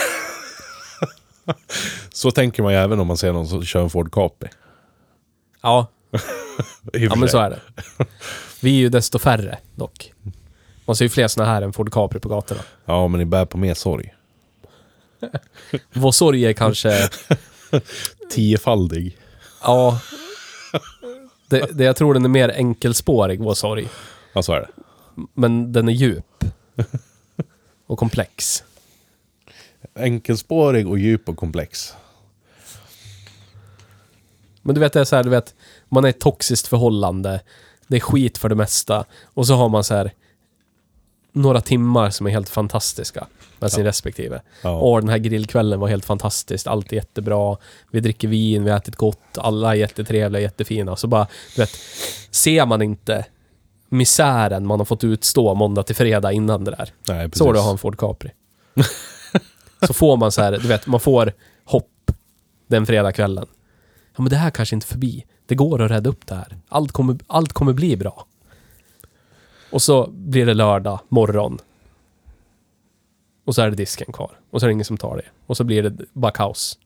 [2.13, 4.49] Så tänker man ju även om man ser någon som kör en Ford Capri.
[5.61, 5.88] Ja,
[6.93, 7.59] ja men så är det.
[8.61, 10.13] Vi är ju desto färre dock.
[10.86, 12.61] Man ser ju fler såna här än Ford Capri på gatorna.
[12.86, 14.13] Ja, men ni bär på mer sorg.
[15.93, 17.09] Vår sorg är kanske...
[18.32, 19.17] Tiofaldig.
[19.61, 19.99] Ja.
[21.50, 23.88] Det, det, jag tror den är mer enkelspårig, vår sorg.
[24.34, 24.70] Ja, så är det.
[25.34, 26.43] Men den är djup.
[27.88, 28.64] Och komplex.
[29.95, 31.93] Enkelspårig och djup och komplex.
[34.62, 35.56] Men du vet, det är så här, du vet,
[35.89, 37.41] man är i ett toxiskt förhållande.
[37.88, 39.06] Det är skit för det mesta.
[39.24, 40.12] Och så har man så här
[41.32, 43.27] några timmar som är helt fantastiska
[43.59, 44.41] med sin respektive.
[44.61, 44.80] Ja.
[44.80, 46.67] Och den här grillkvällen var helt fantastiskt.
[46.67, 47.57] Allt är jättebra.
[47.91, 49.38] Vi dricker vin, vi har ätit gott.
[49.38, 50.95] Alla är jättetrevliga, jättefina.
[50.95, 51.71] Så bara, du vet,
[52.32, 53.25] ser man inte
[53.89, 56.93] misären man har fått utstå måndag till fredag innan det där.
[57.07, 57.38] Nej, precis.
[57.38, 58.32] Så är det att ha en Ford Capri.
[59.88, 61.34] så får man så här, du vet, man får
[61.65, 62.11] hopp
[62.67, 63.45] den fredagskvällen.
[64.15, 65.25] Ja, men det här kanske inte är förbi.
[65.45, 66.57] Det går att rädda upp det här.
[66.69, 68.25] Allt kommer, allt kommer bli bra.
[69.72, 71.59] Och så blir det lördag morgon.
[73.45, 74.39] Och så är det disken kvar.
[74.49, 75.26] Och så är det ingen som tar det.
[75.45, 76.80] Och så blir det bara kaos.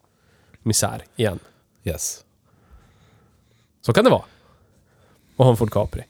[0.60, 1.40] Misär igen.
[1.84, 2.26] Yes.
[3.82, 4.24] Så kan det vara.
[5.36, 6.04] Och ha en Ford Capri.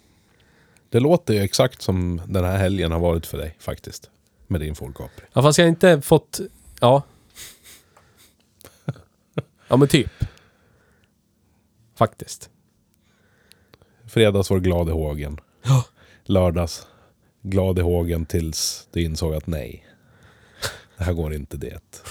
[0.89, 4.09] Det låter ju exakt som den här helgen har varit för dig faktiskt.
[4.47, 5.25] Med din Ford Capri.
[5.33, 6.39] Ja, fast jag har inte fått...
[6.79, 7.03] Ja.
[9.67, 10.11] Ja, men typ.
[11.95, 12.49] Faktiskt.
[14.07, 15.39] Fredags var du glad i hågen.
[15.63, 15.85] Ja.
[16.25, 16.87] Lördags
[17.41, 19.85] glad i hågen tills du insåg att nej.
[20.97, 22.03] Det här går inte det.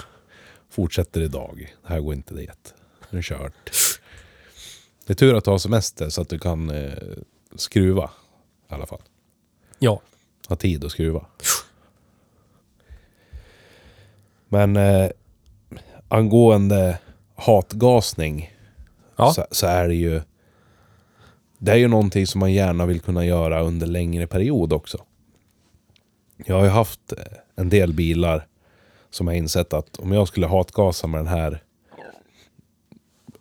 [0.70, 1.74] Fortsätter idag.
[1.82, 2.74] Det här går inte det.
[3.10, 3.70] Nu är kört.
[5.06, 6.92] Det är tur att du har semester så att du kan eh,
[7.56, 8.10] skruva.
[8.70, 9.02] I alla fall.
[9.78, 10.00] Ja.
[10.48, 11.26] Ha tid att skruva.
[14.48, 15.10] Men eh,
[16.08, 16.98] angående
[17.34, 18.56] hatgasning
[19.16, 19.32] Ja.
[19.32, 20.20] så, så är det ju...
[21.64, 25.04] Det är ju någonting som man gärna vill kunna göra under längre period också.
[26.46, 27.18] Jag har ju haft eh,
[27.56, 28.46] en del bilar
[29.10, 31.62] som jag insett att om jag skulle hatgasa med den här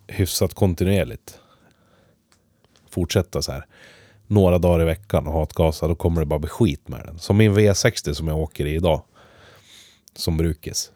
[0.07, 1.39] hyfsat kontinuerligt.
[2.89, 3.65] Fortsätta så här
[4.28, 7.19] några dagar i veckan och hatgasa, då kommer det bara bli skit med den.
[7.19, 9.01] Som min V60 som jag åker i idag.
[10.15, 10.91] Som brukis.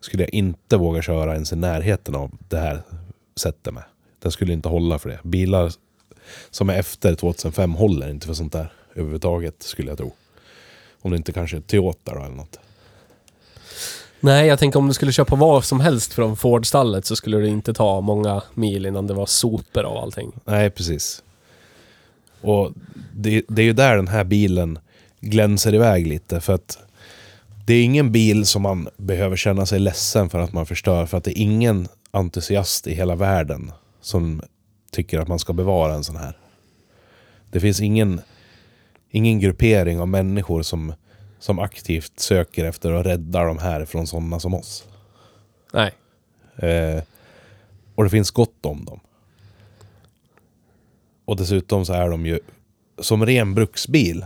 [0.00, 2.82] Skulle jag inte våga köra ens i närheten av det här
[3.36, 3.84] sättet med.
[4.18, 5.20] Den skulle inte hålla för det.
[5.22, 5.72] Bilar
[6.50, 10.12] som är efter 2005 håller inte för sånt där överhuvudtaget skulle jag tro.
[11.02, 12.58] Om det inte kanske är Toyota då eller något.
[14.20, 17.48] Nej, jag tänker om du skulle köpa vad som helst från Ford-stallet så skulle det
[17.48, 20.32] inte ta många mil innan det var sopor av allting.
[20.44, 21.22] Nej, precis.
[22.40, 22.72] Och
[23.12, 24.78] det, det är ju där den här bilen
[25.20, 26.40] glänser iväg lite.
[26.40, 26.78] För att
[27.66, 31.06] det är ingen bil som man behöver känna sig ledsen för att man förstör.
[31.06, 34.42] För att det är ingen entusiast i hela världen som
[34.94, 36.38] tycker att man ska bevara en sån här.
[37.50, 38.20] Det finns ingen,
[39.10, 40.94] ingen gruppering av människor som,
[41.38, 44.84] som aktivt söker efter att rädda de här från sådana som oss.
[45.72, 45.92] Nej.
[46.56, 47.02] Eh,
[47.94, 49.00] och det finns gott om dem.
[51.24, 52.40] Och dessutom så är de ju,
[52.98, 54.24] som ren bruksbil,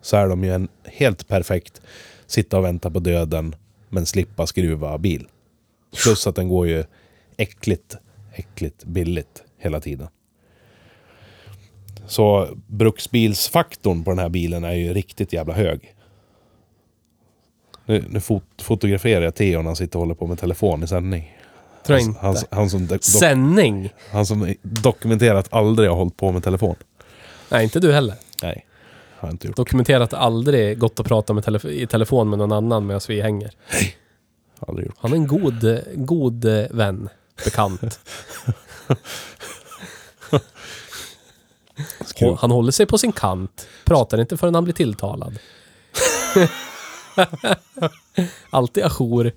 [0.00, 1.82] så är de ju en helt perfekt
[2.26, 3.54] sitta och vänta på döden,
[3.88, 5.28] men slippa skruva bil.
[6.02, 6.84] Plus att den går ju
[7.36, 7.96] äckligt,
[8.32, 10.08] äckligt billigt hela tiden.
[12.06, 15.94] Så bruksbilsfaktorn på den här bilen är ju riktigt jävla hög.
[17.86, 20.86] Nu, nu fot fotograferar jag Theo när han sitter och håller på med telefon i
[20.86, 21.36] sändning.
[21.86, 22.46] Tror jag Han, inte.
[22.50, 23.90] han, han, som, dok- Sändning?
[24.12, 26.74] han som dokumenterat aldrig har hållit på med telefon.
[27.50, 28.14] Nej, inte du heller.
[28.42, 28.66] Nej,
[29.16, 29.56] har jag inte gjort.
[29.56, 33.50] Dokumenterat aldrig gått och pratat med telef- i telefon med någon annan medan vi hänger.
[34.60, 34.96] Aldrig gjort.
[34.98, 37.08] Han är en god, god eh, vän,
[37.44, 38.00] bekant.
[42.22, 43.68] Och han håller sig på sin kant.
[43.84, 45.38] Pratar inte förrän han blir tilltalad.
[48.50, 49.32] Alltid ajour.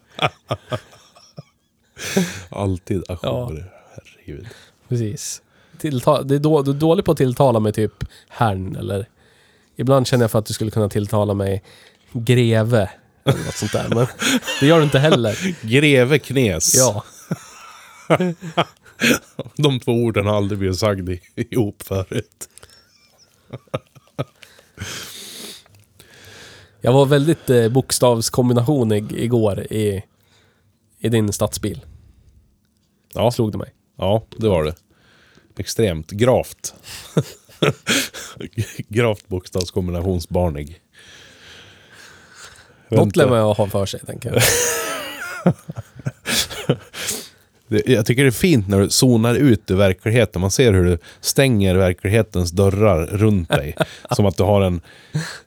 [2.49, 3.71] Alltid ajour.
[3.95, 4.47] Herregud.
[4.89, 5.41] Precis.
[5.77, 9.09] Tillta- det är då, du är dålig på att tilltala mig typ herrn eller...
[9.79, 11.63] Ibland känner jag för att du skulle kunna tilltala mig
[12.11, 12.89] greve.
[13.23, 13.89] Eller något sånt där.
[13.89, 14.07] Men
[14.59, 15.55] det gör du inte heller.
[15.67, 16.75] Greve Knes.
[16.75, 17.03] Ja.
[19.55, 22.49] De två orden har aldrig blivit sagda i- ihop förut.
[26.81, 30.03] Jag var väldigt eh, bokstavskombination i, igår i,
[30.99, 31.85] i din stadsbil.
[33.13, 33.73] Ja, Slog det mig.
[33.97, 34.75] ja, det var det.
[35.57, 36.73] Extremt gravt.
[38.89, 40.81] gravt bokstavskombinationsbarnig.
[42.89, 44.41] Något lär man ha för sig, tänker jag.
[47.85, 50.41] Jag tycker det är fint när du zonar ut ur verkligheten.
[50.41, 53.75] Man ser hur du stänger verklighetens dörrar runt dig.
[54.11, 54.81] Som att du har en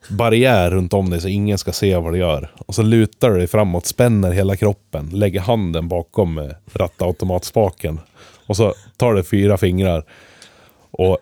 [0.09, 2.51] barriär runt om dig så ingen ska se vad du gör.
[2.67, 8.01] Och så lutar du dig framåt, spänner hela kroppen, lägger handen bakom eh, rattautomatspaken.
[8.47, 10.05] Och så tar du fyra fingrar
[10.91, 11.19] och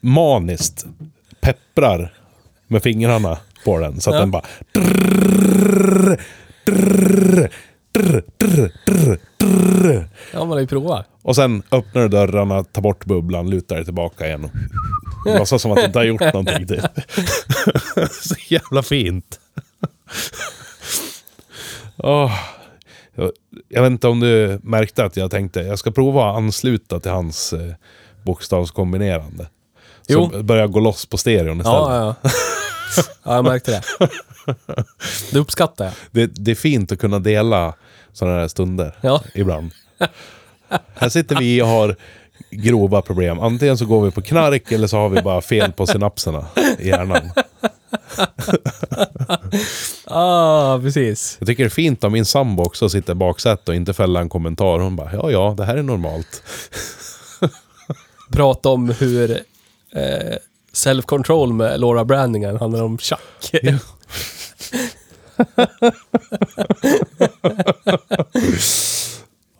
[0.00, 0.86] maniskt
[1.40, 2.12] pepprar
[2.66, 4.00] med fingrarna på den.
[4.00, 4.20] Så att Ja.
[4.20, 4.42] den bara...
[4.72, 6.20] Drrrr,
[6.66, 7.50] drrrr,
[7.94, 10.08] drrrr, drrrr, drrrr, drrrr.
[10.32, 11.06] Ja, man har ju provat.
[11.22, 14.44] Och sen öppnar du dörrarna, tar bort bubblan, lutar dig tillbaka igen.
[14.44, 14.50] Och
[15.38, 16.66] låtsas som att du inte har gjort någonting.
[16.66, 16.80] Typ.
[18.10, 19.40] Så jävla fint.
[23.16, 23.30] Jag,
[23.68, 27.10] jag vet inte om du märkte att jag tänkte jag ska prova att ansluta till
[27.10, 27.74] hans eh,
[28.26, 29.44] bokstavskombinerande.
[30.06, 30.42] Så Jo.
[30.42, 31.78] börjar gå loss på stereon istället.
[31.78, 32.30] Ja, ja.
[33.24, 33.82] Ja, jag märkte det.
[35.32, 35.94] Det uppskattar jag.
[36.10, 37.74] Det, det är fint att kunna dela
[38.14, 39.22] sådana här stunder Ja.
[39.34, 39.70] ibland.
[40.94, 41.96] Här sitter vi och har
[42.50, 43.40] grova problem.
[43.40, 46.46] Antingen så går vi på knark eller så har vi bara fel på synapserna
[46.78, 47.30] i hjärnan.
[50.04, 51.36] Ah, precis.
[51.40, 54.20] Jag tycker det är fint om min sambo också sitter i baksätet och inte fälla
[54.20, 54.78] en kommentar.
[54.78, 56.42] Hon bara, ja ja, det här är normalt.
[58.32, 59.30] Prata om hur
[59.94, 60.36] eh,
[60.72, 63.20] self-control med Laura Brandingen handlar om Chuck.
[65.36, 65.66] Ja.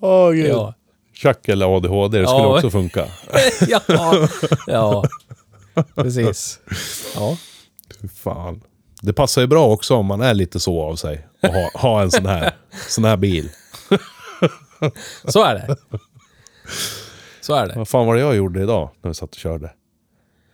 [0.01, 0.47] Åh gud.
[0.51, 0.75] ja.
[1.15, 2.55] Chuck eller ADHD, det skulle Ja.
[2.57, 3.07] också funka.
[3.69, 3.81] ja.
[4.67, 5.05] ja.
[5.95, 6.61] Precis.
[7.15, 7.37] Ja.
[8.01, 8.61] Fy fan.
[9.03, 11.27] Det passar ju bra också om man är lite så av sig.
[11.43, 12.53] Och ha, ha en sån här,
[12.89, 13.51] sån här bil.
[15.25, 15.77] Så är det.
[17.41, 17.75] Så är det.
[17.77, 19.65] Vad fan var det jag gjorde idag när vi satt och körde?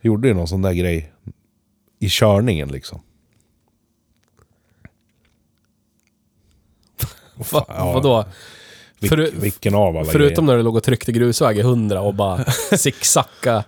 [0.01, 1.13] Jag gjorde ju någon sån där grej
[1.99, 3.01] i körningen liksom.
[7.51, 7.91] Va, Ja.
[7.93, 8.25] vadå?
[8.99, 10.47] Vil, Förut- vilken av alla Förutom grejer.
[10.53, 12.43] när du låg och tryckte grusväg i 100 och bara
[12.77, 13.63] zigzacka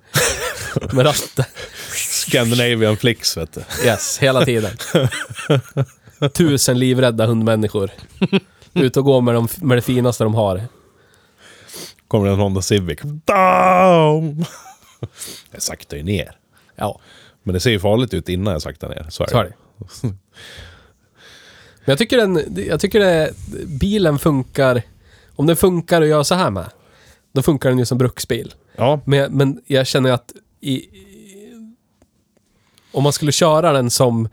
[0.92, 1.46] med ratten.
[1.96, 3.62] Scandinavian flicks vet du.
[3.86, 4.72] Yes, hela tiden.
[6.34, 7.90] Tusen livrädda hundmänniskor.
[8.74, 10.64] Ut och gå med, de, med det finaste de har.
[12.08, 13.00] Kommer en Honda Civic.
[13.02, 14.46] Down!
[15.52, 16.32] Jag saktar ju ner.
[16.76, 17.00] Ja,
[17.44, 19.06] Men det ser ju farligt ut innan jag saktar ner.
[19.10, 19.54] Så är så är det.
[21.86, 23.34] Men jag tycker, den, jag tycker det,
[23.68, 24.82] bilen funkar...
[25.36, 26.70] Om den funkar att göra så här med,
[27.32, 28.54] då funkar den ju som bruksbil.
[28.76, 31.66] Ja, Men, men jag känner att i, i,
[32.92, 34.30] om man skulle köra den som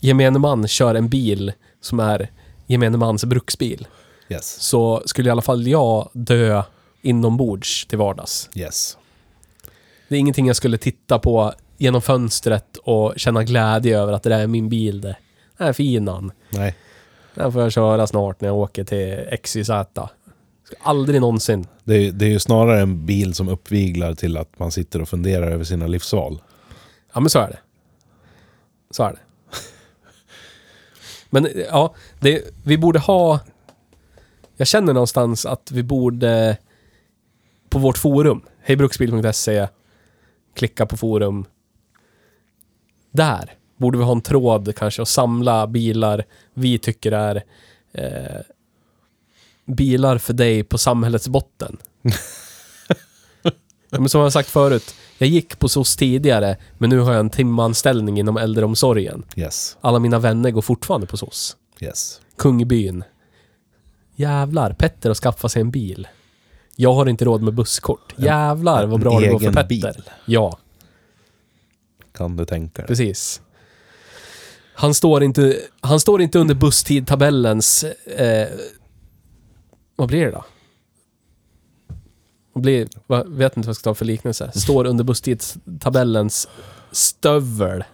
[0.00, 2.30] gemene man kör en bil som är
[2.66, 3.86] gemene mans bruksbil,
[4.28, 4.60] yes.
[4.60, 6.62] så skulle i alla fall jag dö
[7.02, 8.50] inombords till vardags.
[8.54, 8.96] Yes.
[10.08, 14.28] Det är ingenting jag skulle titta på genom fönstret och känna glädje över att det
[14.28, 15.16] där är min bil det.
[15.60, 16.32] Är fin han.
[16.50, 16.76] Nej.
[17.34, 19.70] Den får jag köra snart när jag åker till XYZ.
[20.80, 21.66] Aldrig någonsin.
[21.84, 25.08] Det är, det är ju snarare en bil som uppviglar till att man sitter och
[25.08, 26.42] funderar över sina livsval.
[27.12, 27.58] Ja, men så är det.
[28.90, 29.18] Så är det.
[31.30, 33.40] Men ja, det, vi borde ha...
[34.56, 36.56] Jag känner någonstans att vi borde...
[37.68, 39.68] På vårt forum, hejbruksbil.se,
[40.54, 41.44] klicka på forum.
[43.10, 46.24] Där borde vi ha en tråd kanske och samla bilar
[46.54, 47.42] vi tycker är
[47.92, 48.40] eh,
[49.66, 51.76] bilar för dig på samhällets botten.
[53.92, 57.12] Ja, men som jag har sagt förut, jag gick på SOS tidigare, men nu har
[57.12, 59.24] jag en timanställning inom äldreomsorgen.
[59.36, 59.76] Yes.
[59.80, 61.56] Alla mina vänner går fortfarande på SOS.
[61.80, 62.20] Yes.
[62.36, 63.04] Kungbyn.
[64.16, 66.08] Jävlar, Petter har skaffat sig en bil.
[66.76, 68.14] Jag har inte råd med busskort.
[68.18, 69.68] Jävlar vad bra en det går för Petter.
[69.68, 70.02] bil.
[70.26, 70.58] Ja,
[72.12, 72.88] Kan du tänka dig?
[72.88, 73.40] precis.
[74.80, 77.84] Han står inte, han står inte under busstidtabellens...
[77.84, 78.48] Eh,
[79.96, 80.44] vad blir det då?
[82.52, 84.50] Vad blir, vad, vet inte vad jag ska ta för liknelse.
[84.54, 86.48] Står under busstidtabellens
[86.92, 87.84] stövel.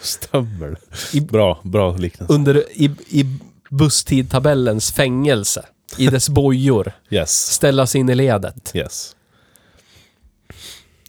[0.00, 0.76] Stövel.
[1.12, 2.34] I- Bra, bra liknelse.
[2.34, 3.38] Under, i, i
[3.70, 5.66] busstidtabellens fängelse.
[5.98, 6.92] I dess bojor.
[7.10, 7.46] Yes.
[7.52, 8.72] Ställa sig in i ledet.
[8.74, 9.16] Yes.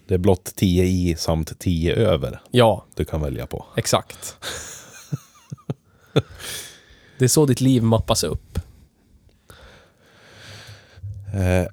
[0.07, 3.65] Det är blott 10 i samt 10 över Ja, du kan välja på.
[3.77, 4.35] exakt.
[7.19, 8.59] Det är så ditt liv mappas upp.
[11.33, 11.65] Eh,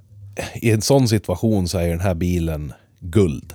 [0.55, 3.55] I en sån situation så är den här bilen guld.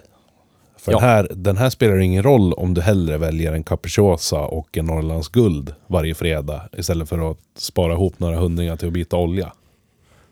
[0.78, 1.00] För Ja.
[1.00, 4.86] den, här, den här spelar ingen roll om du hellre väljer en Capricciosa och en
[4.86, 9.54] Norrlands guld varje fredag istället för att spara ihop några hundringar till att byta olja.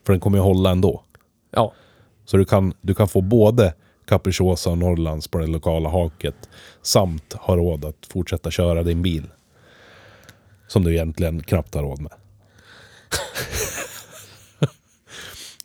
[0.06, 1.04] För den kommer ju hålla ändå.
[1.52, 1.74] Ja,
[2.26, 3.74] Så du kan, du kan få både
[4.06, 6.50] Capricciosa och Norrlands på det lokala haket
[6.82, 9.28] samt ha råd att fortsätta köra din bil.
[10.68, 12.12] Som du egentligen knappt har råd med.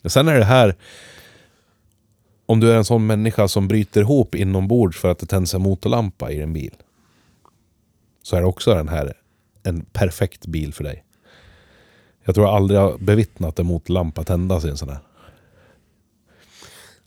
[0.10, 0.76] Sen är det här
[2.46, 5.62] om du är en sån människa som bryter ihop inombords för att det tänds en
[5.62, 6.74] motorlampa i din bil.
[8.22, 9.14] Så är det också den här
[9.62, 11.04] en perfekt bil för dig.
[12.24, 14.98] Jag tror jag aldrig har bevittnat en motorlampa tändas i en sån här.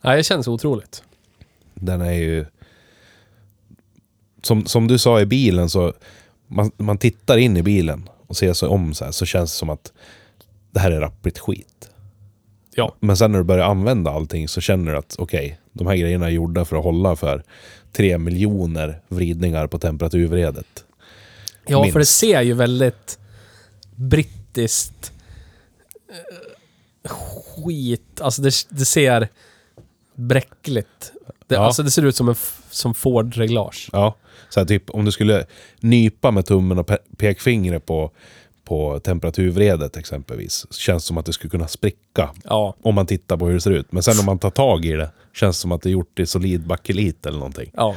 [0.01, 1.03] Nej, det känns otroligt.
[1.85, 2.45] Den är ju...
[4.41, 5.93] som, som du sa i bilen så,
[6.47, 9.57] man, man tittar in i bilen och ser sig om så här, så känns det
[9.57, 9.91] som att
[10.71, 11.89] det här är rappligt skit.
[12.75, 12.95] Ja.
[12.99, 16.25] Men sen när du börjar använda allting så känner du att okej, de här grejerna
[16.25, 17.43] är gjorda för att hålla för
[17.91, 20.85] tre miljoner vridningar på temperaturvredet.
[21.67, 21.93] Ja, Minst.
[21.93, 23.19] för det ser ju väldigt
[23.95, 25.11] brittiskt
[26.09, 28.21] eh, skit.
[28.21, 29.27] Alltså det, det ser
[30.15, 31.12] bräckligt.
[31.47, 31.61] Det, Ja.
[31.65, 32.35] Alltså det ser ut som en
[32.69, 33.89] som Ford-reglage.
[33.91, 34.15] Ja,
[34.49, 35.45] så här, typ om du skulle
[35.79, 38.11] nypa med tummen och pe- pekfingret på,
[38.63, 40.65] på temperaturvredet exempelvis.
[40.71, 42.29] Känns det som att det skulle kunna spricka.
[42.43, 43.91] Ja, Om man tittar på hur det ser ut.
[43.91, 45.09] Men sen om man tar tag i det.
[45.33, 47.71] Känns det som att det är gjort i solid bakelit eller någonting.
[47.73, 47.95] ja.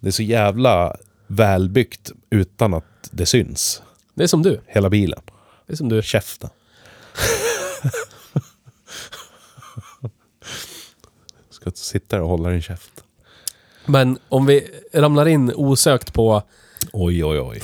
[0.00, 3.82] Det är så jävla välbyggt utan att det syns.
[4.14, 4.60] Det är som du.
[4.66, 5.20] Hela bilen.
[5.66, 6.02] Det är som du.
[6.02, 6.50] Käften.
[11.64, 13.04] Ska sitta där och hålla din käft.
[13.86, 16.42] Men om vi ramlar in osökt på
[16.92, 17.60] Oj, oj, oj.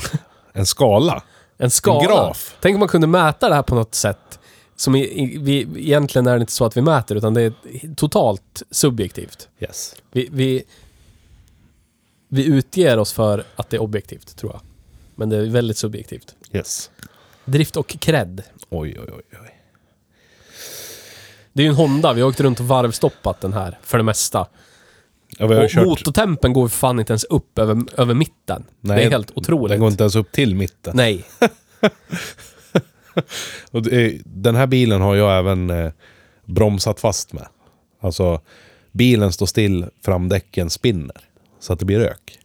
[0.53, 1.23] En skala.
[1.57, 1.99] en skala.
[1.99, 2.57] En graf.
[2.61, 4.39] Tänk om man kunde mäta det här på något sätt.
[4.75, 7.53] Som i, i, vi, egentligen är det inte så att vi mäter, utan det är
[7.95, 9.49] totalt subjektivt.
[9.59, 9.95] Yes.
[10.11, 10.63] Vi, vi,
[12.27, 14.61] vi utger oss för att det är objektivt, tror jag.
[15.15, 16.35] Men det är väldigt subjektivt.
[16.51, 16.91] Yes.
[17.45, 18.43] Drift och cred.
[18.69, 19.23] Oj, oj, oj.
[19.41, 19.60] oj.
[21.53, 24.03] Det är ju en Honda, vi har åkt runt och varvstoppat den här, för det
[24.03, 24.47] mesta.
[25.37, 25.85] Ja, vi har ju Och kört...
[25.85, 28.63] motortempen går ju fan inte ens upp över, över mitten.
[28.81, 29.69] det är helt otroligt.
[29.69, 30.93] Den går inte ens upp till mitten.
[30.95, 31.23] Nej.
[33.71, 35.91] Och det den här bilen har jag även eh,
[36.45, 37.47] bromsat fast med.
[37.99, 38.41] Alltså,
[38.91, 41.17] bilen står still, framdäcken spinner.
[41.59, 42.39] Så att det blir rök.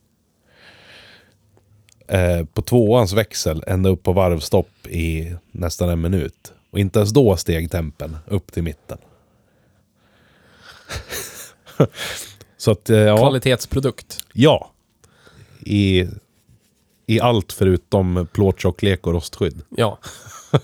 [2.09, 6.53] Eh, på tvåans växel, ända upp på varvstopp i nästan en minut.
[6.77, 8.99] Och inte ens då steg tempen upp till mitten.
[12.57, 13.16] Så att, eh, ja.
[13.16, 14.24] Kvalitetsprodukt.
[14.33, 14.70] Ja.
[15.61, 16.09] I,
[17.07, 19.62] I allt förutom plåttjocklek och rostskydd.
[19.70, 19.99] Ja.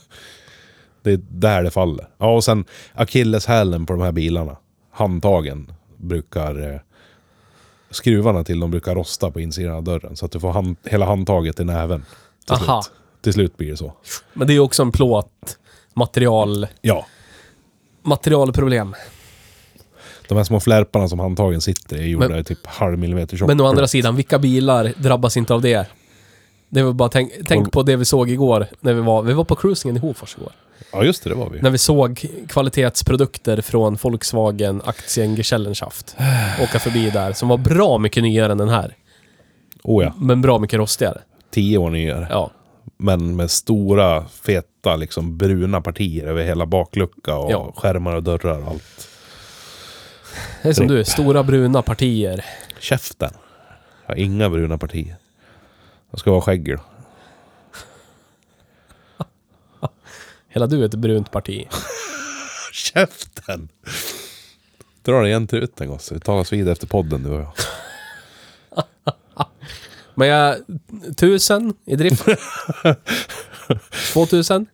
[1.02, 2.08] Det är där det faller.
[2.18, 4.56] Ja, och sen akilleshälen på de här bilarna.
[4.90, 6.72] Handtagen brukar...
[6.72, 6.80] Eh,
[7.90, 10.16] skruvarna till dem brukar rosta på insidan av dörren.
[10.16, 12.04] Så att du får hand, hela handtaget i näven.
[12.46, 12.82] Till Aha.
[12.82, 12.96] slut.
[13.20, 13.92] Till slut blir det så.
[14.32, 15.58] Men det är också en plåt.
[15.94, 16.66] Material...
[16.80, 17.06] Ja.
[18.02, 18.94] Materialproblem.
[20.28, 23.36] De här små flärparna som handtagen sitter i är gjorda Men- i typ halv millimeter
[23.36, 23.48] tjock.
[23.48, 25.86] Men å andra sidan, vilka bilar drabbas inte av det?
[26.68, 28.66] Det var bara tänk, tänk på det vi såg igår.
[28.80, 30.52] När vi var, vi var på cruisingen i Hofors igår.
[30.92, 31.30] Ja, just det.
[31.30, 31.60] Det var vi.
[31.60, 36.16] När vi såg kvalitetsprodukter från Volkswagen aktien Gesellenschaft.
[36.62, 38.96] Åka förbi där, som var bra mycket nyare än den här.
[39.82, 40.14] Oh ja.
[40.16, 41.20] Men bra mycket rostigare.
[41.50, 42.26] Tio år nyare.
[42.30, 42.50] Ja.
[43.04, 47.72] Men med stora, feta, liksom bruna partier över hela baklucka och Ja.
[47.76, 49.08] skärmar och dörrar och allt.
[50.62, 50.98] Det är som Tripp.
[50.98, 52.44] du, stora bruna partier.
[52.78, 53.30] Käften.
[54.06, 55.16] Jag har inga bruna partier.
[56.10, 56.78] Jag ska vara skäggig.
[60.48, 61.68] Hela du är ett brunt parti.
[62.72, 63.68] Käften!
[65.02, 66.14] Dra igen truten gosse.
[66.14, 67.52] Vi talas vid efter podden du och jag.
[70.14, 70.56] Men jag...
[71.16, 72.24] Tusen i drift.
[74.12, 74.66] 2000.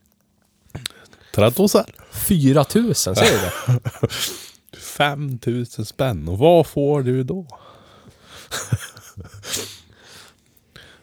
[1.34, 1.86] Tratosar.
[2.11, 3.39] 4000, säger du
[3.72, 4.09] det?
[4.78, 6.28] 5000 spänn.
[6.28, 7.47] Och vad får du då?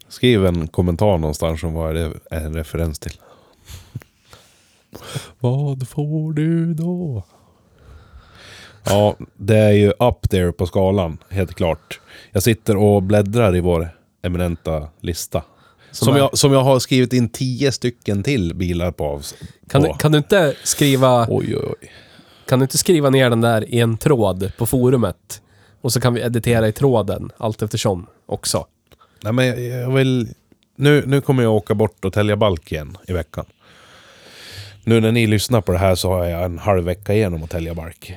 [0.08, 3.20] Skriv en kommentar någonstans om vad det är en referens till.
[5.40, 7.24] vad får du då?
[8.84, 12.00] Ja, det är ju up there på skalan, helt klart.
[12.32, 13.90] Jag sitter och bläddrar i vår
[14.26, 15.44] eminenta lista.
[15.92, 19.22] Som Som, jag, som jag har skrivit in tio stycken till bilar på.
[19.70, 19.88] Kan, på.
[19.88, 21.28] du, kan du inte skriva...
[21.30, 21.92] Oj, oj, oj.
[22.48, 25.42] Kan du inte skriva ner den där i en tråd på forumet?
[25.82, 28.68] Och så kan vi editera i tråden allt eftersom också.
[29.24, 30.28] Nej, men jag, jag vill...
[30.76, 33.46] Nu, nu kommer jag åka bort och tälja balk igen i veckan.
[34.84, 37.50] Nu när ni lyssnar på det här så har jag en halv vecka igenom att
[37.50, 38.14] tälja balk.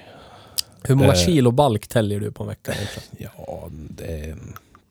[0.83, 1.19] Hur många Eh.
[1.27, 3.31] kilo balk täljer du på en vecka egentligen?
[3.37, 4.37] Ja, det är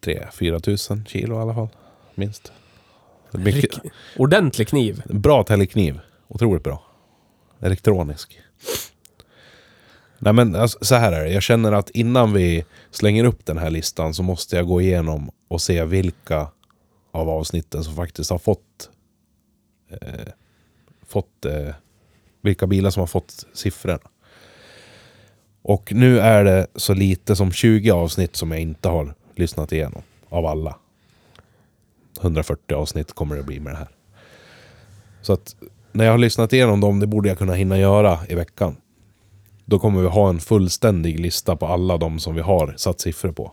[0.02, 1.68] 3-4 tusen kilo i alla fall.
[2.16, 2.52] Minst.
[3.32, 3.72] Mycket,
[4.18, 5.04] Ordentlig kniv.
[5.06, 6.00] bra täljkniv.
[6.28, 6.84] Otroligt bra.
[7.60, 8.40] Elektronisk.
[10.20, 11.32] Nej men alltså, så här är det.
[11.32, 15.32] Jag känner att innan vi slänger upp den här listan så måste jag gå igenom
[15.48, 16.48] och se vilka
[17.12, 18.90] av avsnitten som faktiskt har fått
[19.90, 20.28] eh,
[21.08, 21.76] fått eh,
[22.42, 24.00] vilka bilar som har fått siffrorna.
[25.62, 30.02] Och nu är det så lite som 20 avsnitt som jag inte har lyssnat igenom
[30.30, 30.76] av alla.
[32.22, 33.90] 140 avsnitt kommer det bli med det här.
[35.22, 35.56] Så att
[35.92, 38.76] när jag har lyssnat igenom dem, det borde jag kunna hinna göra i veckan.
[39.66, 43.32] Då kommer vi ha en fullständig lista på alla de som vi har satt siffror
[43.32, 43.52] på.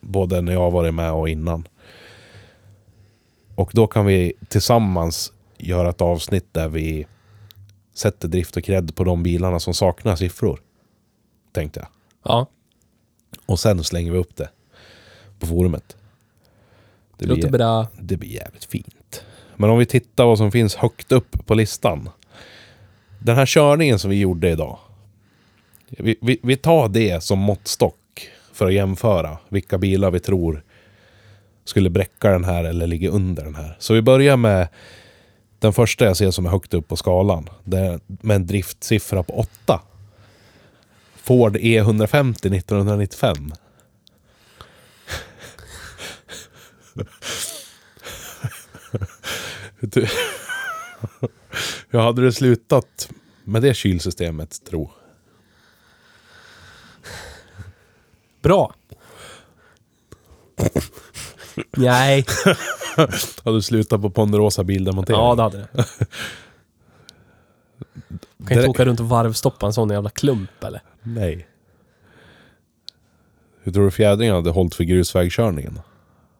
[0.00, 1.68] Både när jag varit med och innan.
[3.54, 7.06] Och då kan vi tillsammans göra ett avsnitt där vi
[7.94, 10.60] sätter drift och cred på de bilarna som saknar siffror.
[11.52, 11.88] Tänkte jag.
[12.24, 12.46] Ja,
[13.46, 14.48] Och sen slänger vi upp det
[15.44, 15.96] på forumet.
[17.18, 17.86] det låter bra.
[17.98, 19.24] Det blir jävligt fint.
[19.56, 22.10] Men om vi tittar vad som finns högt upp på listan.
[23.18, 24.78] Den här körningen som vi gjorde idag.
[25.88, 30.62] Vi, vi, vi tar det som måttstock för att jämföra vilka bilar vi tror
[31.64, 33.76] skulle bräcka den här eller ligga under den här.
[33.78, 34.68] Så vi börjar med
[35.58, 37.48] den första jag ser som är högt upp på skalan.
[38.06, 39.80] Med en driftsiffra på 8.
[41.16, 43.34] Ford E E150 1995.
[43.36, 43.52] Du-
[51.88, 53.08] Hur hade det slutat
[53.44, 54.90] med det kylsystemet, tro?
[58.42, 58.74] Bra.
[61.76, 62.24] Nej.
[63.44, 65.20] Hade du slutat på Ponderosa bildemontering?
[65.20, 65.68] Ja, det hade det.
[68.36, 70.82] Du kan inte åka runt och varvstoppa en sån jävla klump eller?
[71.02, 71.48] Nej.
[73.62, 75.80] Hur tror du fjädringen hade hållit för grusvägkörningen?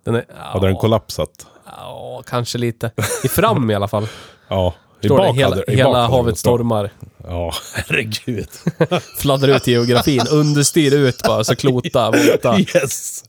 [0.04, 0.24] Den är...
[0.36, 1.46] Hade den kollapsat?
[1.66, 2.90] Ja, kanske lite.
[3.24, 4.06] I fram i alla fall.
[4.48, 4.74] Ja.
[5.00, 6.90] I Står det bak hela, i bak hela havet stormar.
[7.24, 8.48] Ja, herregud.
[9.18, 10.20] Fladdrar ut geografin.
[10.30, 12.58] Understyr ut bara, så klota, volta.
[12.58, 13.24] Yes!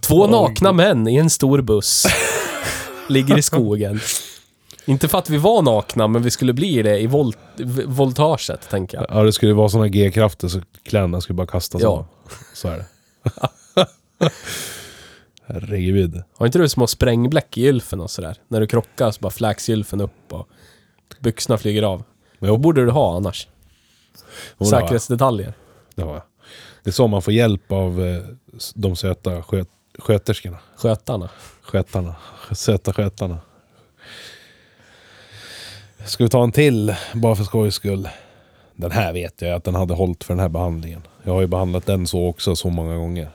[0.00, 2.06] Två nakna män i en stor buss.
[3.08, 4.00] Ligger i skogen.
[4.84, 7.38] Inte för att vi var nakna, men vi skulle bli det i volt
[7.86, 9.06] voltaget, tänker jag.
[9.08, 11.88] Ja, det skulle vara såna G-krafter så kläderna skulle bara kastas Ja.
[11.88, 12.06] av.
[12.54, 12.84] Så är det.
[15.46, 16.22] Herregud.
[16.36, 18.36] Har inte du små sprängbläck i gylfen och sådär?
[18.48, 20.48] När du krockar så bara fläks gylfen upp och
[21.20, 22.02] byxorna flyger av.
[22.38, 22.50] Jo.
[22.50, 23.48] Vad borde du ha annars?
[23.48, 24.22] Jo,
[24.58, 24.80] det har jag.
[24.82, 25.54] Säkerhetsdetaljer.
[25.94, 26.22] Det har jag.
[26.82, 28.22] Det är så man får hjälp av eh,
[28.74, 29.68] de söta sköt
[29.98, 30.58] sköterskorna.
[30.76, 31.30] Skötarna.
[31.62, 32.14] Skötarna.
[32.52, 33.38] Söta skötarna.
[36.04, 38.08] Ska vi ta en till, bara för skojs skull?
[38.74, 41.02] Den här vet jag att den hade hållit för den här behandlingen.
[41.22, 43.30] Jag har ju behandlat den så också så många gånger.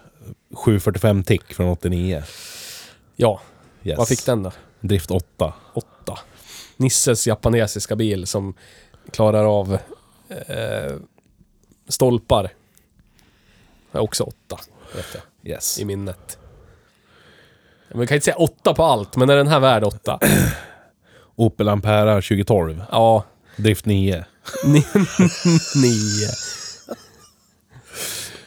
[0.54, 2.24] 745 tick från 89.
[3.16, 3.42] Ja.
[3.84, 3.98] Yes.
[3.98, 4.52] Vad fick den då?
[4.80, 5.54] Drift 8.
[5.74, 6.20] 8.
[6.78, 8.54] Nisses japanesiska bil som
[9.12, 9.78] klarar av
[10.30, 10.96] eh,
[11.88, 12.50] stolpar.
[13.92, 14.60] Är också 8.
[15.44, 15.80] Yes.
[15.80, 16.38] I minnet.
[17.94, 20.20] Man kan inte säga 8 på allt, men är den här värd 8?
[21.36, 22.84] Opel Ampera 2012.
[22.92, 23.24] Ja.
[23.56, 24.26] Drift 9.
[24.64, 24.84] 9.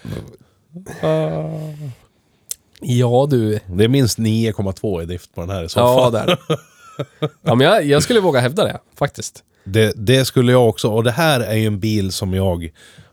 [1.02, 1.50] Ah.
[2.80, 3.60] Ja du.
[3.66, 6.14] Det är minst 9,2 i drift på den här i så fall.
[6.14, 6.38] Ja, där.
[7.42, 9.44] ja, men jag, jag skulle våga hävda det faktiskt.
[9.64, 10.88] Det, det, skulle jag också.
[10.88, 12.72] Och det här är ju en bil som jag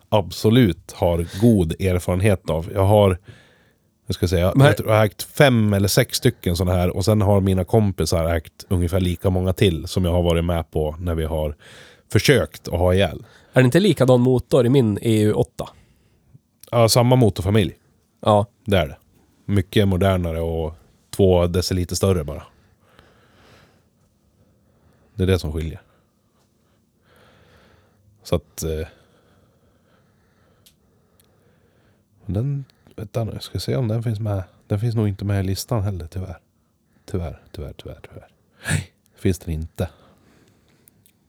[0.09, 2.69] absolut har god erfarenhet av.
[2.73, 3.17] Jag har,
[4.07, 4.75] jag ska säga, här...
[4.77, 6.89] jag har ägt fem eller sex stycken sådana här.
[6.89, 10.71] Och sen har mina kompisar ägt ungefär lika många till som jag har varit med
[10.71, 11.55] på när vi har
[12.11, 13.25] försökt att ha ihjäl.
[13.53, 15.67] Är det inte likadan motor i min EU8?
[16.71, 17.77] Ja, samma motorfamilj.
[18.19, 18.45] Ja.
[18.65, 18.97] Det är det.
[19.45, 20.73] Mycket modernare och
[21.09, 22.43] två deciliter större bara.
[25.15, 25.81] Det är det som skiljer.
[28.23, 28.63] Så att...
[28.63, 28.87] Eh,
[32.25, 32.65] den...
[32.95, 34.43] Vänta nu, jag ska se om den finns med.
[34.67, 36.39] Den finns nog inte med i listan heller tyvärr.
[37.05, 38.27] Tyvärr, tyvärr, tyvärr, tyvärr.
[38.69, 39.89] Nej, finns den inte.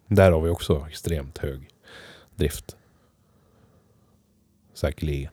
[0.06, 1.68] Där har vi också extremt hög
[2.34, 2.76] drift.
[4.78, 5.32] Säkerligen.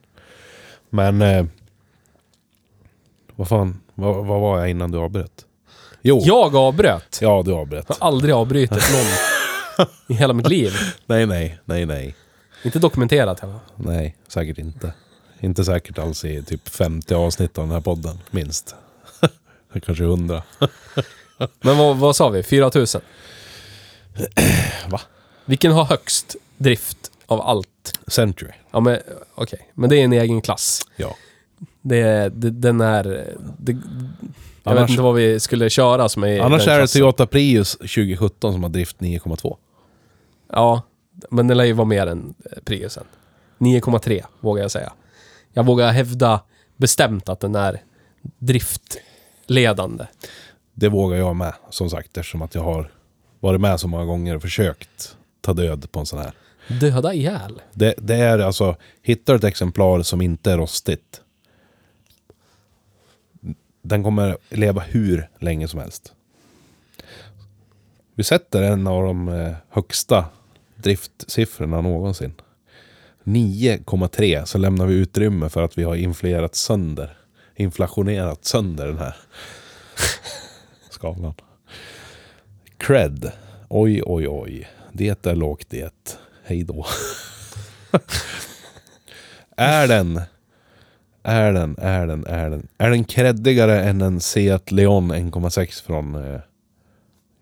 [0.90, 1.22] Men...
[1.22, 1.46] Eh,
[3.36, 5.46] vad fan, vad, vad var jag innan du avbröt?
[6.02, 7.18] Jo, Jag avbröt.
[7.22, 7.84] ja du avbröt.
[7.88, 10.72] Jag har aldrig avbrutit någon i hela mitt liv.
[11.06, 12.14] Nej, nej, nej, nej.
[12.64, 13.58] Inte dokumenterat heller.
[13.76, 14.92] Nej, säkert inte.
[15.40, 18.74] Inte säkert alls i typ 50 avsnitt av den här podden, minst.
[19.86, 20.42] Kanske 100.
[21.60, 22.42] Men vad, vad sa vi?
[22.42, 23.00] 4000?
[24.88, 25.00] Va?
[25.44, 27.98] Vilken har högst drift av allt?
[28.06, 28.52] Century.
[28.70, 28.98] Ja men
[29.34, 30.80] okej, men det är en egen klass.
[30.96, 31.16] Ja.
[31.82, 33.34] Det, det, den är...
[33.58, 33.80] Det, jag
[34.72, 36.86] Annars- vet inte vad vi skulle köra som är Annars är det.
[36.86, 39.56] Toyota Prius 2017 som har drift 9,2.
[40.52, 40.82] Ja,
[41.30, 43.04] men den lär ju vara mer än eh, Priusen.
[43.58, 44.92] 9,3 vågar jag säga.
[45.52, 46.40] Jag vågar hävda
[46.76, 47.82] bestämt att den är
[48.38, 50.04] driftledande.
[50.74, 52.90] Det vågar jag med, som sagt, eftersom att jag har
[53.40, 56.32] varit med så många gånger och försökt ta död på en sån här.
[56.68, 57.62] Döda ihjäl.
[57.72, 61.20] Det, det är alltså, hittar du ett exemplar som inte är rostigt.
[63.82, 66.12] Den kommer leva hur länge som helst.
[68.14, 70.24] Vi sätter en av de eh, högsta
[70.76, 72.34] driftsiffrorna någonsin.
[73.24, 77.16] 9,3 så lämnar vi utrymme för att vi har inflerat sönder
[77.56, 79.16] inflationerat sönder den här
[80.90, 81.34] skalan.
[82.78, 83.32] Cred.
[83.68, 84.68] Oj, oj, oj.
[84.92, 86.18] Det är lågt det.
[86.48, 86.86] Hej då.
[89.56, 90.20] är den...
[91.22, 92.68] Är den, är den, är den...
[92.78, 96.14] Är den creddigare än en Seat Leon 1,6 från...
[96.14, 96.40] Eh,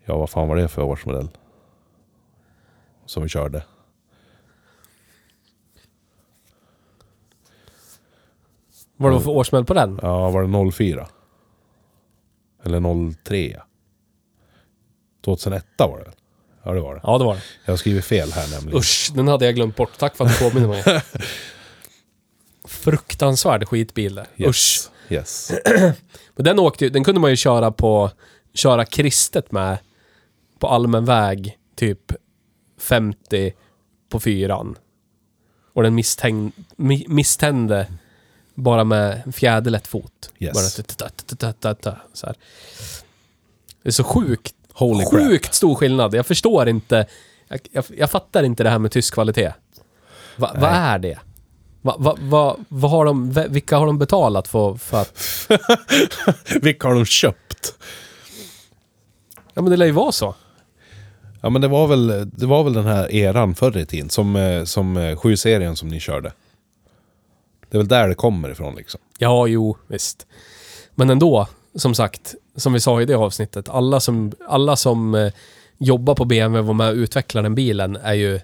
[0.05, 1.29] ja, vad fan var det för årsmodell?
[3.05, 3.63] Som vi körde.
[8.97, 9.99] Vad det var för årsmodell på den?
[10.01, 11.07] Ja, var det 04?
[12.63, 13.61] Eller 03?
[15.21, 16.14] 2001 var det
[16.65, 17.01] Ja, det var det.
[17.03, 17.41] Ja, det var det.
[17.65, 18.77] Jag har skrivit fel här nämligen.
[18.79, 19.97] Usch, den hade jag glömt bort.
[19.97, 20.83] Tack för att du påminner mig.
[22.67, 24.25] Fruktansvärd skitbil det.
[24.39, 24.89] Usch.
[25.09, 25.51] Yes.
[25.51, 25.51] yes.
[26.35, 28.11] Men den åkte den kunde man ju köra på,
[28.53, 29.77] köra kristet med
[30.59, 32.11] på allmän väg, typ
[32.79, 33.53] 50
[34.09, 34.77] på fyran.
[35.73, 37.87] Och den misstäng, mi, misstände
[38.55, 40.31] bara med en fjäderlätt fot.
[40.39, 40.53] Yes.
[40.53, 42.35] Bara ta- ta- ta- så här.
[43.83, 45.11] Det är så sjukt, Holy crap.
[45.11, 46.13] sjukt stor skillnad.
[46.13, 47.05] Jag förstår inte,
[47.47, 49.53] jag, jag, jag fattar inte det här med tysk kvalitet.
[50.37, 51.19] Va, vad är det?
[51.81, 55.47] Va, va, va, vad har de, vilka har de betalat för, för att
[56.61, 57.73] Vilka har de köpt?
[59.53, 60.35] Ja men det lär ju vara så.
[61.41, 64.09] Ja men det var väl, det var väl den här eran förr i tiden.
[64.09, 66.33] Som, eh, som eh, 7-serien som ni körde.
[67.69, 68.99] Det är väl där det kommer ifrån liksom.
[69.17, 70.27] Ja, jo, visst.
[70.95, 75.33] Men ändå, som sagt, som vi sa i det avsnittet, alla som, alla som eh,
[75.77, 78.39] jobbar på BMW och var med och utvecklade den bilen är ju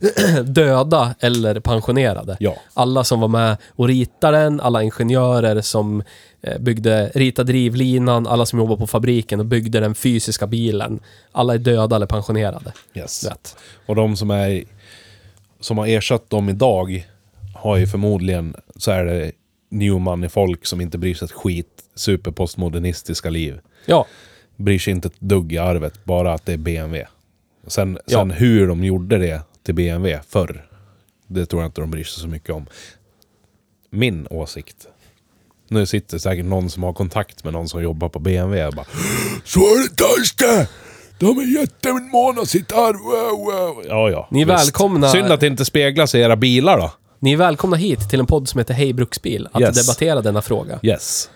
[0.44, 2.36] döda eller pensionerade.
[2.40, 2.56] Ja.
[2.74, 6.02] Alla som var med och ritade den, alla ingenjörer som
[6.42, 11.00] eh, byggde, ritade drivlinan, alla som jobbar på fabriken och byggde den fysiska bilen.
[11.32, 12.72] Alla är döda eller pensionerade.
[12.94, 13.24] Yes.
[13.24, 13.56] Rätt.
[13.86, 14.64] Och de som är
[15.60, 17.06] som har ersatt dem idag
[17.54, 19.32] har ju förmodligen så är det
[19.68, 21.82] Newman i folk som inte bryr sig ett skit.
[21.94, 23.60] Superpostmodernistiska liv.
[23.86, 24.06] Ja,
[24.56, 27.06] Bryr sig inte ett dugg i arvet, bara att det är BMW.
[27.66, 28.18] Sen, Ja.
[28.18, 30.66] sen hur de gjorde det till BMW förr,
[31.26, 32.66] det tror jag inte de bryr sig så mycket om.
[33.90, 34.86] Min åsikt.
[35.68, 38.86] Nu sitter säkert någon som har kontakt med någon som jobbar på BMW och bara
[39.44, 40.68] Så är det inte!
[41.18, 43.84] De är jättemåna sitt arv, wow, wow.
[43.88, 44.28] Ja, ja.
[44.30, 44.58] Ni är visst.
[44.66, 45.08] välkomna.
[45.08, 46.92] Synd att det inte speglas i era bilar då.
[47.18, 49.86] Ni är välkomna hit till en podd som heter Hej Bruksbil, att Yes.
[49.86, 50.78] debattera denna fråga.
[50.82, 51.30] Yes.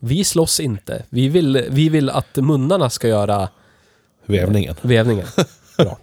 [0.00, 1.02] Vi slåss inte.
[1.08, 3.48] Vi vill, vi vill att munnarna ska göra
[4.26, 4.74] Vävningen.
[4.82, 5.26] vävningen.
[5.76, 5.98] Bra.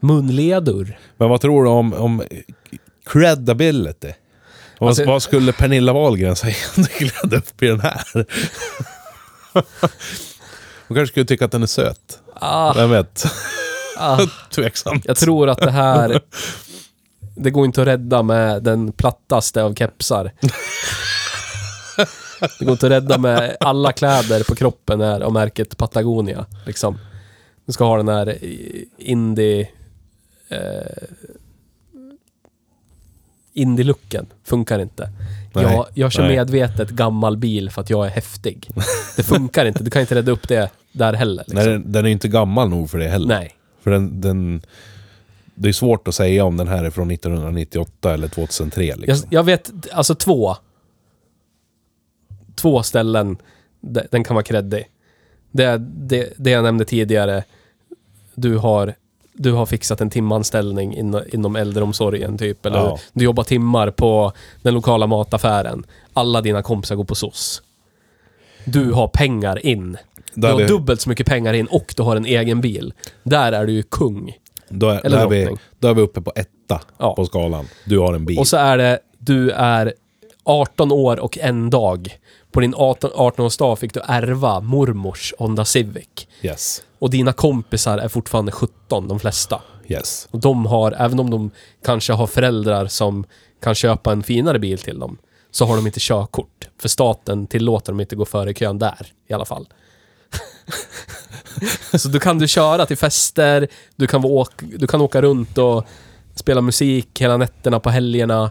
[0.00, 0.98] Munledor.
[1.16, 2.22] Men vad tror du om, om
[3.06, 4.12] credibility?
[4.78, 8.02] Vad, Alltså- vad skulle Pernilla Wahlgren säga om du gled upp i den här?
[10.88, 12.18] Hon kanske skulle tycka att den är söt.
[12.34, 13.24] Ah, Vem vet?
[13.98, 14.18] ah.
[14.50, 15.04] Tveksamt.
[15.06, 16.20] Jag tror att det här...
[17.38, 20.32] Det går inte att rädda med den plattaste av kepsar.
[22.58, 26.46] Det går inte att rädda med alla kläder på kroppen är av märket Patagonia.
[26.66, 26.98] Liksom.
[27.66, 28.38] Du ska ha den här
[28.98, 29.68] indie...
[30.48, 30.58] Eh,
[33.52, 34.26] Indie-looken.
[34.44, 35.10] Funkar inte.
[35.54, 36.36] Nej, Jag, jag kör nej.
[36.36, 38.70] medvetet gammal bil för att jag är häftig.
[39.16, 39.84] Det funkar inte.
[39.84, 41.44] Du kan inte rädda upp det där heller.
[41.46, 41.70] Liksom.
[41.72, 43.26] Nej, den är inte gammal nog för det heller.
[43.26, 43.54] Nej.
[43.82, 44.62] För den, den...
[45.60, 49.28] Det är svårt att säga om den här är från 1998 eller 2003 Jag, liksom.
[49.30, 50.56] jag vet, alltså två.
[52.54, 53.36] Två ställen
[53.80, 54.88] de- den kan vara kreddig.
[55.50, 57.44] Det, det, det jag nämnde tidigare.
[58.34, 58.94] Du har,
[59.32, 62.66] du har fixat en timanställning in, inom äldreomsorgen typ.
[62.66, 62.98] Eller Ja.
[63.12, 64.32] du jobbar timmar på
[64.62, 65.84] den lokala mataffären.
[66.12, 67.62] Alla dina kompisar går på SOS.
[68.64, 69.96] Du har pengar in.
[70.34, 72.92] Du har dubbelt så mycket pengar in och du har en egen bil.
[73.22, 74.36] Där är du ju kung.
[74.68, 77.14] Då är, eller då, är vi, då är vi uppe på etta Ja.
[77.14, 77.68] på skalan.
[77.84, 78.38] Du har en bil.
[78.38, 79.94] Och så är det, du är
[80.44, 82.18] 18 år och en dag.
[82.52, 86.08] På din 18 18-årsdag fick du ärva mormors Honda Civic.
[86.42, 86.82] Yes.
[86.98, 89.60] Och dina kompisar är fortfarande 17, de flesta.
[89.88, 90.28] Yes.
[90.30, 91.50] Och de har, även om de
[91.84, 93.24] kanske har föräldrar som
[93.62, 95.18] kan köpa en finare bil till dem,
[95.50, 96.68] så har de inte körkort.
[96.80, 99.68] För staten tillåter dem inte gå före kön där, i alla fall.
[101.98, 105.58] så då kan du köra till fester, du kan, vara åk, du kan åka runt
[105.58, 105.86] och
[106.34, 108.50] spela musik hela nätterna på helgerna.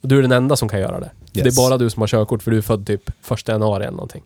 [0.00, 1.10] Och du är den enda som kan göra det.
[1.32, 1.58] Det Yes.
[1.58, 4.22] är bara du som har körkort för du är född typ första januari eller någonting.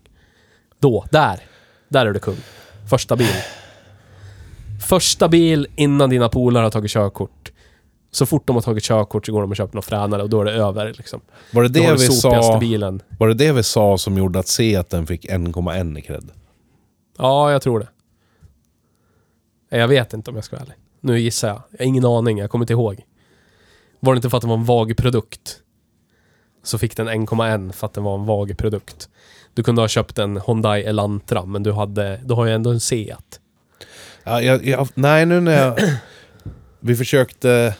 [0.78, 1.40] Då, där.
[1.88, 2.36] Där är du kung.
[2.90, 3.26] Första bil.
[4.88, 7.52] Första bil innan dina polare har tagit körkort.
[8.10, 10.40] Så fort de har tagit körkort så går de och köper något fränare och då
[10.40, 11.20] är det över liksom.
[11.50, 12.58] Var det det vi sa?
[12.58, 13.02] bilen.
[13.18, 16.30] Var det det vi sa som gjorde att Seaten fick 1,1 i cred?
[17.18, 17.88] Ja, jag tror det.
[19.76, 20.76] Nej, Jag vet inte om jag ska vara ärlig.
[21.00, 21.62] Nu gissar jag.
[21.70, 23.04] Jag har ingen aning, jag kommer inte ihåg.
[24.00, 25.62] Var det inte för att det var en vag produkt?
[26.66, 29.08] så fick den 1,1 för att den var en vag produkt.
[29.54, 32.80] Du kunde ha köpt en Hyundai Elantra, men du, hade, du har ju ändå en
[32.80, 33.40] Seat.
[34.24, 35.78] Ja, jag, jag, nej, nu när jag...
[36.80, 37.74] Vi försökte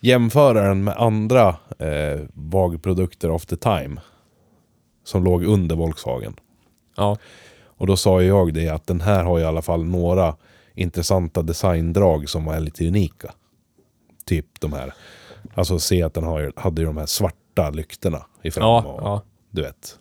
[0.00, 4.00] jämföra den med andra eh, VAG-produkter of the time.
[5.04, 6.34] Som låg under Volkswagen.
[6.96, 7.16] Ja,
[7.64, 10.34] Och då sa ju jag det att den här har i alla fall några
[10.80, 13.32] intressanta designdrag som är lite unika.
[14.24, 14.94] Typ de här.
[15.54, 19.02] Alltså se att den har, hade ju de här svarta lyktorna i fram ja, och,
[19.02, 19.22] ja.
[19.50, 19.98] du vet.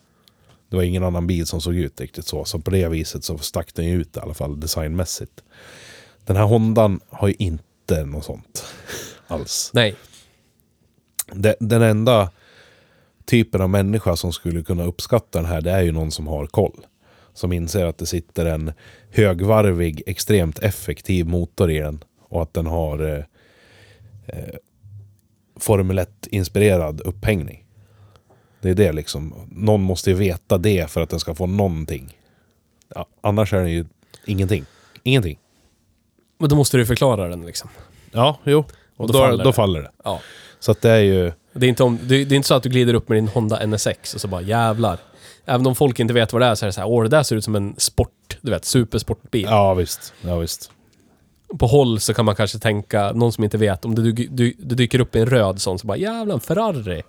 [0.69, 2.45] Det var ingen annan bil som såg ut riktigt så.
[2.45, 5.43] Så på det viset så stack den ju ut i alla fall designmässigt.
[6.25, 8.65] Den här Hondan har ju inte något sånt
[9.27, 9.71] alls.
[9.73, 9.95] Nej.
[11.33, 12.31] De- Den enda
[13.25, 16.47] typen av människa som skulle kunna uppskatta den här, det är ju någon som har
[16.47, 16.85] koll.
[17.33, 18.71] Som inser att det sitter en
[19.11, 22.03] högvarvig, extremt effektiv motor i den.
[22.29, 23.23] Och att den har eh,
[24.27, 24.55] eh,
[25.59, 27.65] Formel 1-inspirerad upphängning.
[28.61, 29.47] Det är det liksom.
[29.51, 32.17] Någon måste ju veta det för att den ska få någonting.
[32.95, 33.85] Ja, annars är den ju
[34.25, 34.65] ingenting.
[35.03, 35.39] Ingenting.
[36.37, 37.69] Men då måste du förklara den liksom.
[38.11, 38.63] Ja, jo.
[38.97, 39.53] Och då då, faller då det.
[39.53, 39.91] faller det.
[40.03, 40.21] Ja.
[40.59, 41.31] Så att det är ju...
[41.53, 43.27] Det är, inte om, det, det är inte så att du glider upp med din
[43.27, 44.97] Honda NSX och så bara jävlar.
[45.49, 47.09] Även om folk inte vet vad det är så är det så här, åh det
[47.09, 49.45] där ser ut som en sport, du vet, supersportbil.
[49.49, 50.13] Ja, visst.
[50.21, 50.71] Ja, visst.
[51.59, 54.53] På håll så kan man kanske tänka, någon som inte vet, om det, du, du,
[54.57, 57.01] det dyker upp en röd sån så bara jävlar en Ferrari.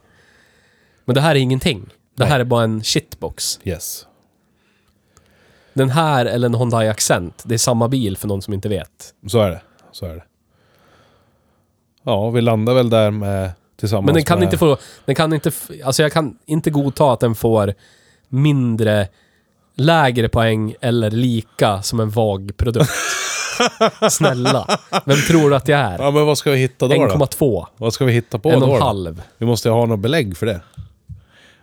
[1.04, 1.86] Men det här är ingenting.
[2.16, 3.60] Det här är bara en shitbox.
[3.64, 4.06] Yes.
[5.74, 9.14] Den här eller en Hyundai Accent, det är samma bil för någon som inte vet.
[9.28, 9.60] Så är det.
[9.92, 10.24] Så är det.
[12.02, 14.46] Ja, vi landar väl där med tillsammans Men den kan med...
[14.46, 15.50] inte få, den kan inte,
[15.84, 17.74] alltså jag kan inte godta att den får
[18.30, 19.08] mindre,
[19.74, 22.90] lägre poäng eller lika som en vag produkt.
[24.10, 24.78] Snälla.
[25.04, 25.98] Vem tror du att jag är?
[25.98, 26.94] Ja, men vad ska vi hitta då?
[26.94, 27.06] då?
[27.06, 27.66] 1,2.
[27.76, 28.66] Vad ska vi hitta på En då?
[28.66, 28.86] och en då?
[28.86, 29.22] halv.
[29.38, 30.60] Vi måste ju ha något belägg för det.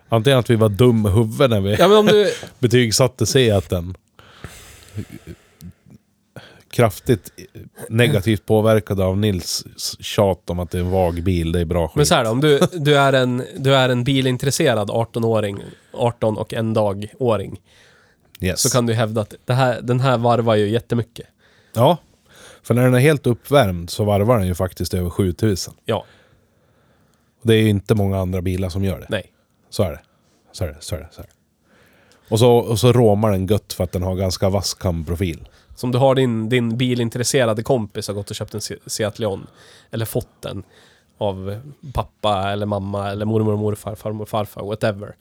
[0.10, 2.34] Antingen att vi var dum i huvudet när vi Ja men om du...
[2.60, 3.96] betygsatte Seaten.
[6.78, 7.32] Kraftigt
[7.90, 9.66] negativt påverkad av Nils
[10.00, 11.96] tjat om att det är en vag bil, det är bra skit.
[11.96, 15.64] Men så här då, om du, du, är en, du är en bilintresserad 18-åring,
[15.94, 17.62] 18 och en dag-åring,
[18.42, 18.62] yes.
[18.62, 21.28] så kan du hävda att det här, den här varvar ju jättemycket.
[21.74, 21.98] Ja.
[22.64, 25.74] För när den är helt uppvärmd så varvar den ju faktiskt över 7000.
[25.86, 26.06] Ja,
[27.42, 29.06] Och det är ju inte många andra bilar som gör det.
[29.10, 29.32] nej.
[29.70, 30.00] Så är det.
[30.52, 31.08] Så är det, så är det.
[31.12, 31.34] Så är det.
[32.30, 35.48] Och, så, och så råmar den gött för att den har ganska vass kamprofil.
[35.78, 39.48] Som du har din, din bilintresserade kompis har gått och köpt en Se- Seat Leon.
[39.92, 40.64] Eller fått den.
[41.18, 41.62] Av
[41.94, 45.16] pappa eller mamma eller mormor och morfar, farmor och farfar, whatever.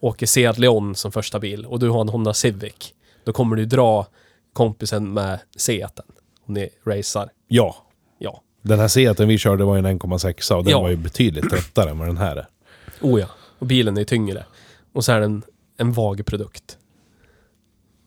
[0.00, 2.94] Åker Seat Leon som första bil och du har en Honda Civic.
[3.24, 4.06] Då kommer du dra
[4.52, 6.06] kompisen med Seaten.
[6.46, 7.30] Om ni racear.
[7.48, 7.76] Ja.
[8.18, 8.42] Ja.
[8.62, 10.80] Den här Seaten vi körde var ju en 1,6 och den Ja.
[10.80, 12.46] var ju betydligt lättare än vad den här är.
[13.00, 13.26] Oh ja.
[13.58, 14.44] Och bilen är tyngre.
[14.92, 15.42] Och så är den
[15.76, 16.78] en vag produkt.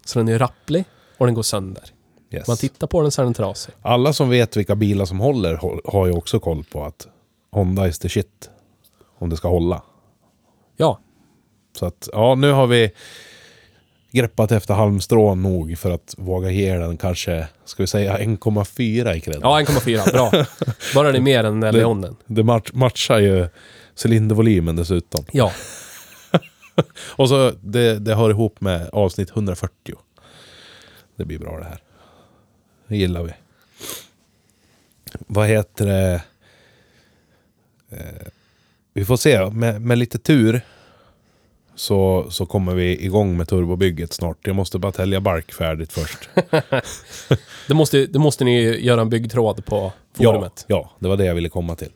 [0.06, 0.86] Så den är rapplig
[1.20, 1.84] och den går sönder.
[2.32, 2.48] Yes.
[2.48, 3.74] Man tittar på den så är den trasig.
[3.82, 7.08] Alla som vet vilka bilar som håller hå- har ju också koll på att
[7.52, 8.50] Honda is the shit.
[9.20, 9.82] Om det ska hålla.
[10.78, 11.00] Ja.
[11.80, 12.92] Så att, ja, nu har vi
[14.12, 19.22] greppat efter halmstrån nog för att våga ge den kanske, ska vi säga 1,4 i
[19.22, 19.40] cred.
[19.42, 20.12] Ja, 1,4.
[20.12, 20.32] Bra.
[20.96, 22.16] Bara det är mer än Leonen.
[22.26, 23.48] Det match, matchar ju
[24.04, 25.26] cylindervolymen dessutom.
[25.32, 25.52] Ja.
[27.16, 29.96] Och så det, det hör ihop med avsnitt 140.
[31.20, 31.80] Det blir bra det här.
[32.88, 33.32] Det gillar vi.
[35.28, 36.22] Vad heter det?
[37.90, 38.28] Eh,
[38.94, 39.50] vi får se.
[39.50, 40.62] Med, med lite tur
[41.76, 44.38] så, så kommer vi igång med turbobygget snart.
[44.48, 46.30] Jag måste bara tälja bark färdigt först.
[47.68, 50.66] Det måste, det måste ni göra en byggtråd på ja, forumet.
[50.68, 51.92] ja, det var det jag ville komma till.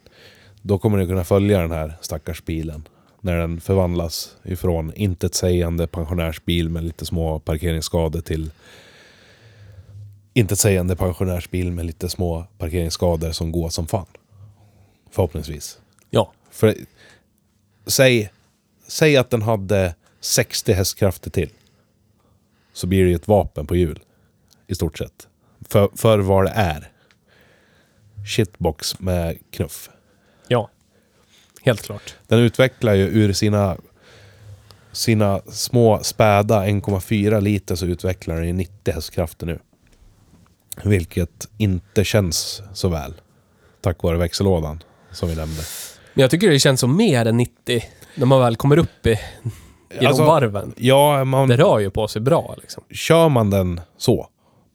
[0.61, 2.87] Då kommer ni kunna följa den här stackars bilen.
[3.21, 8.51] När den förvandlas ifrån intetsägande pensionärsbil med lite små parkeringsskador till
[10.33, 14.05] intetsägande pensionärsbil med lite små parkeringsskador som går som fan.
[15.11, 15.79] Förhoppningsvis.
[16.09, 16.31] Ja.
[16.51, 16.75] För
[17.85, 18.31] säg,
[18.87, 21.49] säg att den hade 60 hästkrafter till.
[22.73, 23.99] Så blir det ju ett vapen på hjul.
[24.67, 25.27] I stort sett.
[25.69, 26.91] För, för vad det är.
[28.25, 29.89] Shitbox med knuff.
[30.47, 30.69] Ja.
[31.61, 32.15] Helt klart.
[32.27, 33.77] Den utvecklar ju ur sina,
[34.91, 39.59] sina små späda 1,4 liter så utvecklar den ju 90 hästkrafter nu.
[40.83, 43.13] Vilket inte känns så väl.
[43.81, 45.61] Tack vare växellådan som vi nämnde.
[46.13, 47.83] Men jag tycker det känns som mer än 90
[48.15, 49.19] när man väl kommer upp i,
[50.01, 50.73] i Alltså, de varven.
[50.77, 52.83] Ja, man, Det rör ju på sig bra liksom.
[52.91, 54.27] kör man den så,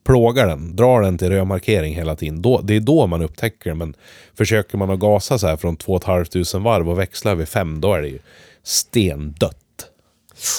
[0.06, 3.74] plågar den, drar den till rödmarkering hela tiden, då, det är då man upptäcker.
[3.74, 3.94] Men
[4.34, 7.94] försöker man att gasa så här från 2 500 varv och växla över 5, då
[7.94, 8.18] är det ju
[8.62, 9.56] stendött.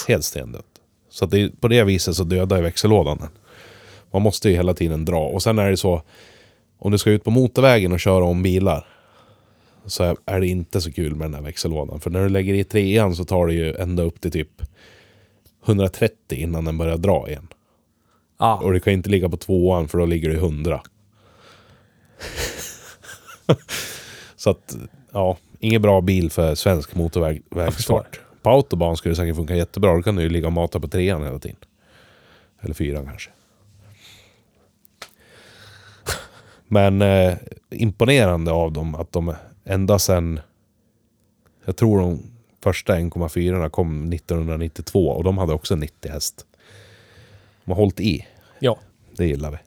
[0.08, 0.66] Helt stendött.
[1.12, 3.30] Så det, på det viset så dödar ju växellådan den.
[4.12, 5.20] Man måste ju hela tiden dra.
[5.28, 6.02] Och sen är det så,
[6.80, 8.88] om du ska ut på motorvägen och köra om bilar
[9.86, 12.00] så är- det inte så kul med den här växellådan.
[12.00, 14.62] För när du lägger i trean så tar det ju ända upp till typ
[15.66, 17.48] 130 innan den börjar dra igen.
[18.40, 20.82] Ja, Och det kan inte ligga på tvåan för då ligger det i 100.
[24.36, 24.76] så att,
[25.12, 28.20] ja, ingen bra bil för svensk motorvägsfart.
[28.42, 29.96] På autobahn skulle det säkert funka jättebra.
[29.96, 31.58] Då kan du ju ligga och mata på trean hela tiden.
[32.62, 33.30] Eller fyran kanske.
[36.72, 37.38] Men eh,
[37.70, 40.40] imponerande av dem att de ända sen...
[41.66, 42.24] Jag tror de
[42.64, 46.46] första 1,4 kom 1992 och de hade också 90 häst.
[47.66, 48.28] De har hållit i.
[48.60, 48.80] ja.
[49.12, 49.58] Det gillar vi.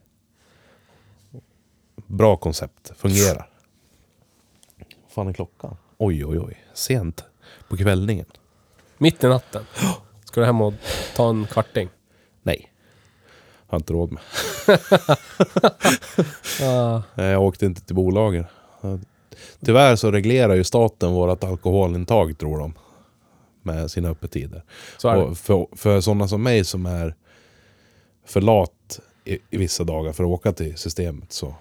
[1.95, 2.91] Bra koncept.
[2.97, 3.49] Fungerar.
[4.77, 5.77] Vad fan är klockan?
[5.97, 6.63] Oj, oj, oj.
[6.73, 7.25] Sent
[7.69, 8.25] på kvällningen.
[8.97, 9.65] Mitt i natten.
[10.25, 10.73] Ska du hem och
[11.15, 11.89] ta en kvarting?
[12.43, 12.72] Nej.
[13.73, 14.21] Har inte råd med.
[16.59, 17.03] Ja.
[17.15, 18.45] Jag åkte inte till bolagen.
[19.65, 22.73] Tyvärr så reglerar ju staten vårt alkoholintag, tror de.
[23.61, 24.63] Med sina öppettider.
[24.97, 27.15] Så för, för sådana som mig som är
[28.25, 31.55] för lat i, i vissa dagar för att åka till systemet så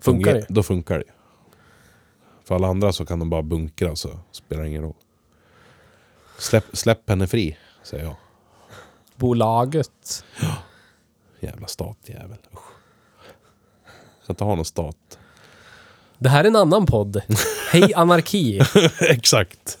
[0.00, 0.46] Funkar funger- det?
[0.48, 1.12] Då funkar det.
[2.44, 4.94] För alla andra så kan de bara bunkra så spelar det ingen roll.
[6.38, 8.16] Släpp, släpp henne fri, säger jag.
[9.16, 10.24] Bolaget.
[11.44, 12.38] Jävla statjävel.
[12.52, 12.60] Usch.
[14.22, 15.18] Ska inte ha någon stat.
[16.18, 17.22] Det här är en annan podd.
[17.72, 18.60] Hej anarki.
[19.00, 19.78] Exakt.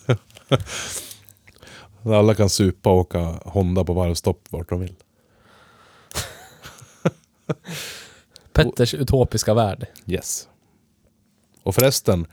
[2.04, 4.94] Alla kan supa och åka Honda på varvstopp vart de vill.
[8.52, 9.86] Petters utopiska värld.
[10.06, 10.48] Yes.
[11.62, 12.26] Och förresten,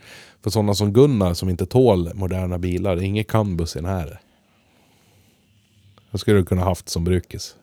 [0.44, 3.90] för sådana som Gunnar som inte tål moderna bilar, det är inget Cambus i den
[3.90, 4.22] här.
[6.12, 7.56] Det skulle kunna haft som brukis.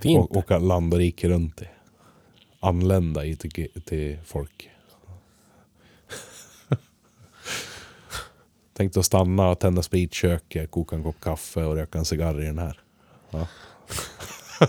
[0.00, 0.18] Fint.
[0.18, 1.68] Och åka land och rike runt i.
[2.60, 4.70] Anlända i till, till folk.
[8.76, 12.58] Tänkte att stanna, tända spritköket, koka en kopp kaffe och röka en cigarr i den
[12.58, 12.80] här.
[13.30, 13.46] Ja.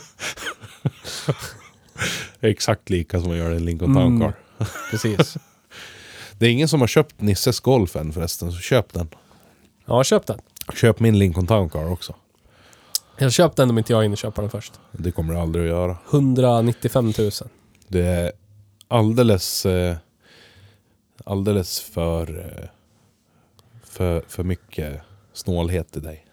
[2.41, 4.19] Exakt lika som man gör i en Lincoln Town Mm.
[4.19, 4.33] Car.
[4.91, 5.37] Precis.
[6.37, 9.09] Det är ingen som har köpt Nisses Golf än förresten, så köp den.
[9.85, 10.39] Ja, köp den.
[10.73, 12.15] Köp min Lincoln Town Car också.
[13.21, 14.73] Jag köpte den om inte jag hinner köpa den först.
[14.91, 15.97] Det kommer du aldrig att göra.
[16.11, 17.31] 195 000.
[17.87, 18.31] Det är
[18.87, 19.65] alldeles...
[19.65, 19.97] Eh,
[21.23, 22.39] alldeles för...
[22.39, 22.69] Eh,
[23.83, 25.01] för, för mycket
[25.33, 26.25] snålhet i dig.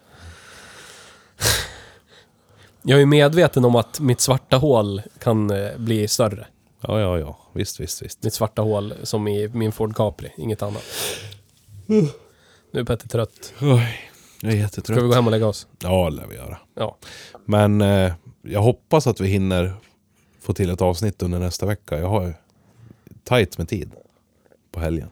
[2.81, 6.47] Jag är medveten om att mitt svarta hål kan eh, bli större.
[6.81, 7.37] Ja, ja, ja.
[7.53, 8.23] Visst, visst, visst.
[8.23, 10.83] Mitt svarta hål som i min Ford Capri, inget annat.
[12.71, 13.53] Nu är Petter trött.
[13.61, 13.99] Oj,
[14.41, 14.99] jag är Ska vi jättetrött.
[14.99, 15.67] gå hem och lägga oss?
[15.79, 16.57] Ja, det lär vi göra.
[16.73, 16.97] Ja.
[17.45, 19.73] Men eh, jag hoppas att vi hinner
[20.41, 21.99] få till ett avsnitt under nästa vecka.
[21.99, 22.33] Jag har ju
[23.23, 23.91] tajt med tid
[24.71, 25.09] på helgen.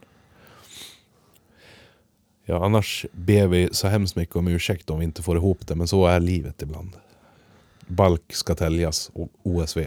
[2.44, 5.74] Ja, annars ber vi så hemskt mycket om ursäkt om vi inte får ihop det,
[5.74, 6.90] men så är livet ibland.
[7.86, 9.78] Balk ska täljas och OSV.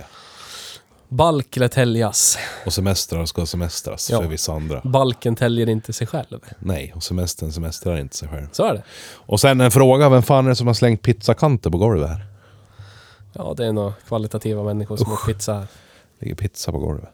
[1.09, 2.37] Balk eller täljas.
[2.65, 4.21] Och semestrar ska semestras Ja.
[4.21, 4.81] för vissa andra.
[4.83, 6.39] Balken täljer inte sig själv.
[6.59, 8.47] Nej, och semestern semestrar inte sig själv.
[8.51, 8.83] Så är det.
[9.13, 12.25] Och sen en fråga, vem fan är det som har slängt pizzakanter på golvet här?
[13.33, 15.67] Ja, det är nog kvalitativa människor som har pizza här.
[16.19, 17.09] Ligger pizza på golvet.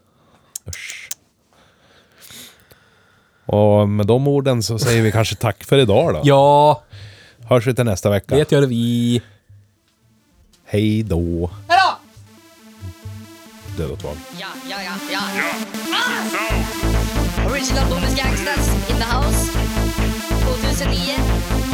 [0.68, 1.08] Usch.
[3.46, 6.20] Och med de orden så säger vi kanske tack för idag då.
[6.24, 6.82] Ja,
[7.44, 8.34] Hörs vi till nästa vecka.
[8.36, 9.22] det gör vi.
[10.64, 11.50] Hej då.
[13.76, 13.88] Hejdå!
[13.88, 14.16] Dödat val.
[14.40, 15.20] Ja, ja, ja, ja.
[15.92, 17.50] Ah!
[17.50, 19.52] Original Bonus Gangsters in the house.
[20.40, 21.65] 2009.